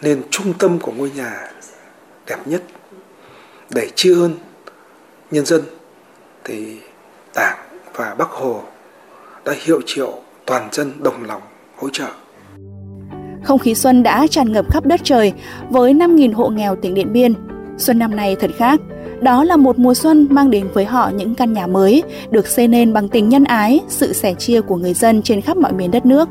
lên 0.02 0.22
trung 0.30 0.54
tâm 0.60 0.80
của 0.80 0.92
ngôi 0.92 1.12
nhà 1.16 1.52
đẹp 2.28 2.38
nhất 2.46 2.64
để 3.70 3.90
tri 3.96 4.12
ân 4.14 4.36
nhân 5.32 5.46
dân 5.46 5.62
thì 6.44 6.78
đảng 7.36 7.58
và 7.94 8.16
bắc 8.16 8.30
hồ 8.30 8.64
đã 9.46 9.54
hiệu 9.66 9.82
triệu 9.86 10.14
toàn 10.46 10.70
dân 10.72 11.04
đồng 11.04 11.24
lòng 11.24 11.42
hỗ 11.76 11.90
trợ 11.90 12.08
không 13.44 13.60
khí 13.60 13.76
xuân 13.76 14.04
đã 14.04 14.28
tràn 14.28 14.52
ngập 14.52 14.72
khắp 14.72 14.86
đất 14.86 15.00
trời 15.04 15.34
với 15.70 15.94
5.000 15.94 16.34
hộ 16.34 16.50
nghèo 16.50 16.76
tỉnh 16.76 16.94
Điện 16.94 17.14
Biên. 17.14 17.34
Xuân 17.78 18.00
năm 18.00 18.16
nay 18.16 18.36
thật 18.40 18.52
khác, 18.58 18.80
đó 19.22 19.44
là 19.44 19.56
một 19.56 19.80
mùa 19.80 19.94
xuân 19.94 20.28
mang 20.30 20.52
đến 20.52 20.68
với 20.74 20.86
họ 20.86 21.12
những 21.16 21.36
căn 21.36 21.54
nhà 21.54 21.68
mới 21.68 22.04
được 22.30 22.48
xây 22.48 22.68
nên 22.68 22.94
bằng 22.94 23.10
tình 23.10 23.30
nhân 23.30 23.44
ái, 23.44 23.80
sự 23.88 24.14
sẻ 24.14 24.34
chia 24.34 24.62
của 24.62 24.76
người 24.76 24.94
dân 24.94 25.22
trên 25.22 25.42
khắp 25.42 25.58
mọi 25.58 25.74
miền 25.74 25.92
đất 25.92 26.06
nước. 26.06 26.30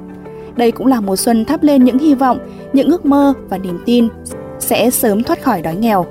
Đây 0.57 0.71
cũng 0.71 0.87
là 0.87 1.01
mùa 1.01 1.17
xuân 1.17 1.45
thắp 1.45 1.63
lên 1.63 1.85
những 1.85 1.99
hy 1.99 2.15
vọng, 2.15 2.39
những 2.73 2.89
ước 2.89 3.07
mơ 3.07 3.35
và 3.49 3.59
niềm 3.59 3.79
tin 3.87 4.09
sẽ 4.59 4.91
sớm 4.91 5.23
thoát 5.23 5.43
khỏi 5.43 5.63
đói 5.63 5.77
nghèo. 5.77 6.07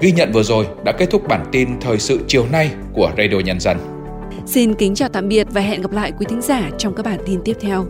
Ghi 0.00 0.12
nhận 0.12 0.32
vừa 0.32 0.42
rồi 0.42 0.66
đã 0.84 0.92
kết 0.92 1.10
thúc 1.10 1.28
bản 1.28 1.46
tin 1.52 1.68
thời 1.80 1.98
sự 1.98 2.20
chiều 2.26 2.44
nay 2.52 2.70
của 2.92 3.10
Radio 3.18 3.40
Nhân 3.44 3.60
dân. 3.60 3.76
Xin 4.46 4.74
kính 4.74 4.94
chào 4.94 5.08
tạm 5.08 5.28
biệt 5.28 5.46
và 5.50 5.60
hẹn 5.60 5.82
gặp 5.82 5.92
lại 5.92 6.12
quý 6.18 6.26
thính 6.28 6.40
giả 6.40 6.70
trong 6.78 6.94
các 6.94 7.06
bản 7.06 7.18
tin 7.26 7.40
tiếp 7.44 7.56
theo. 7.60 7.86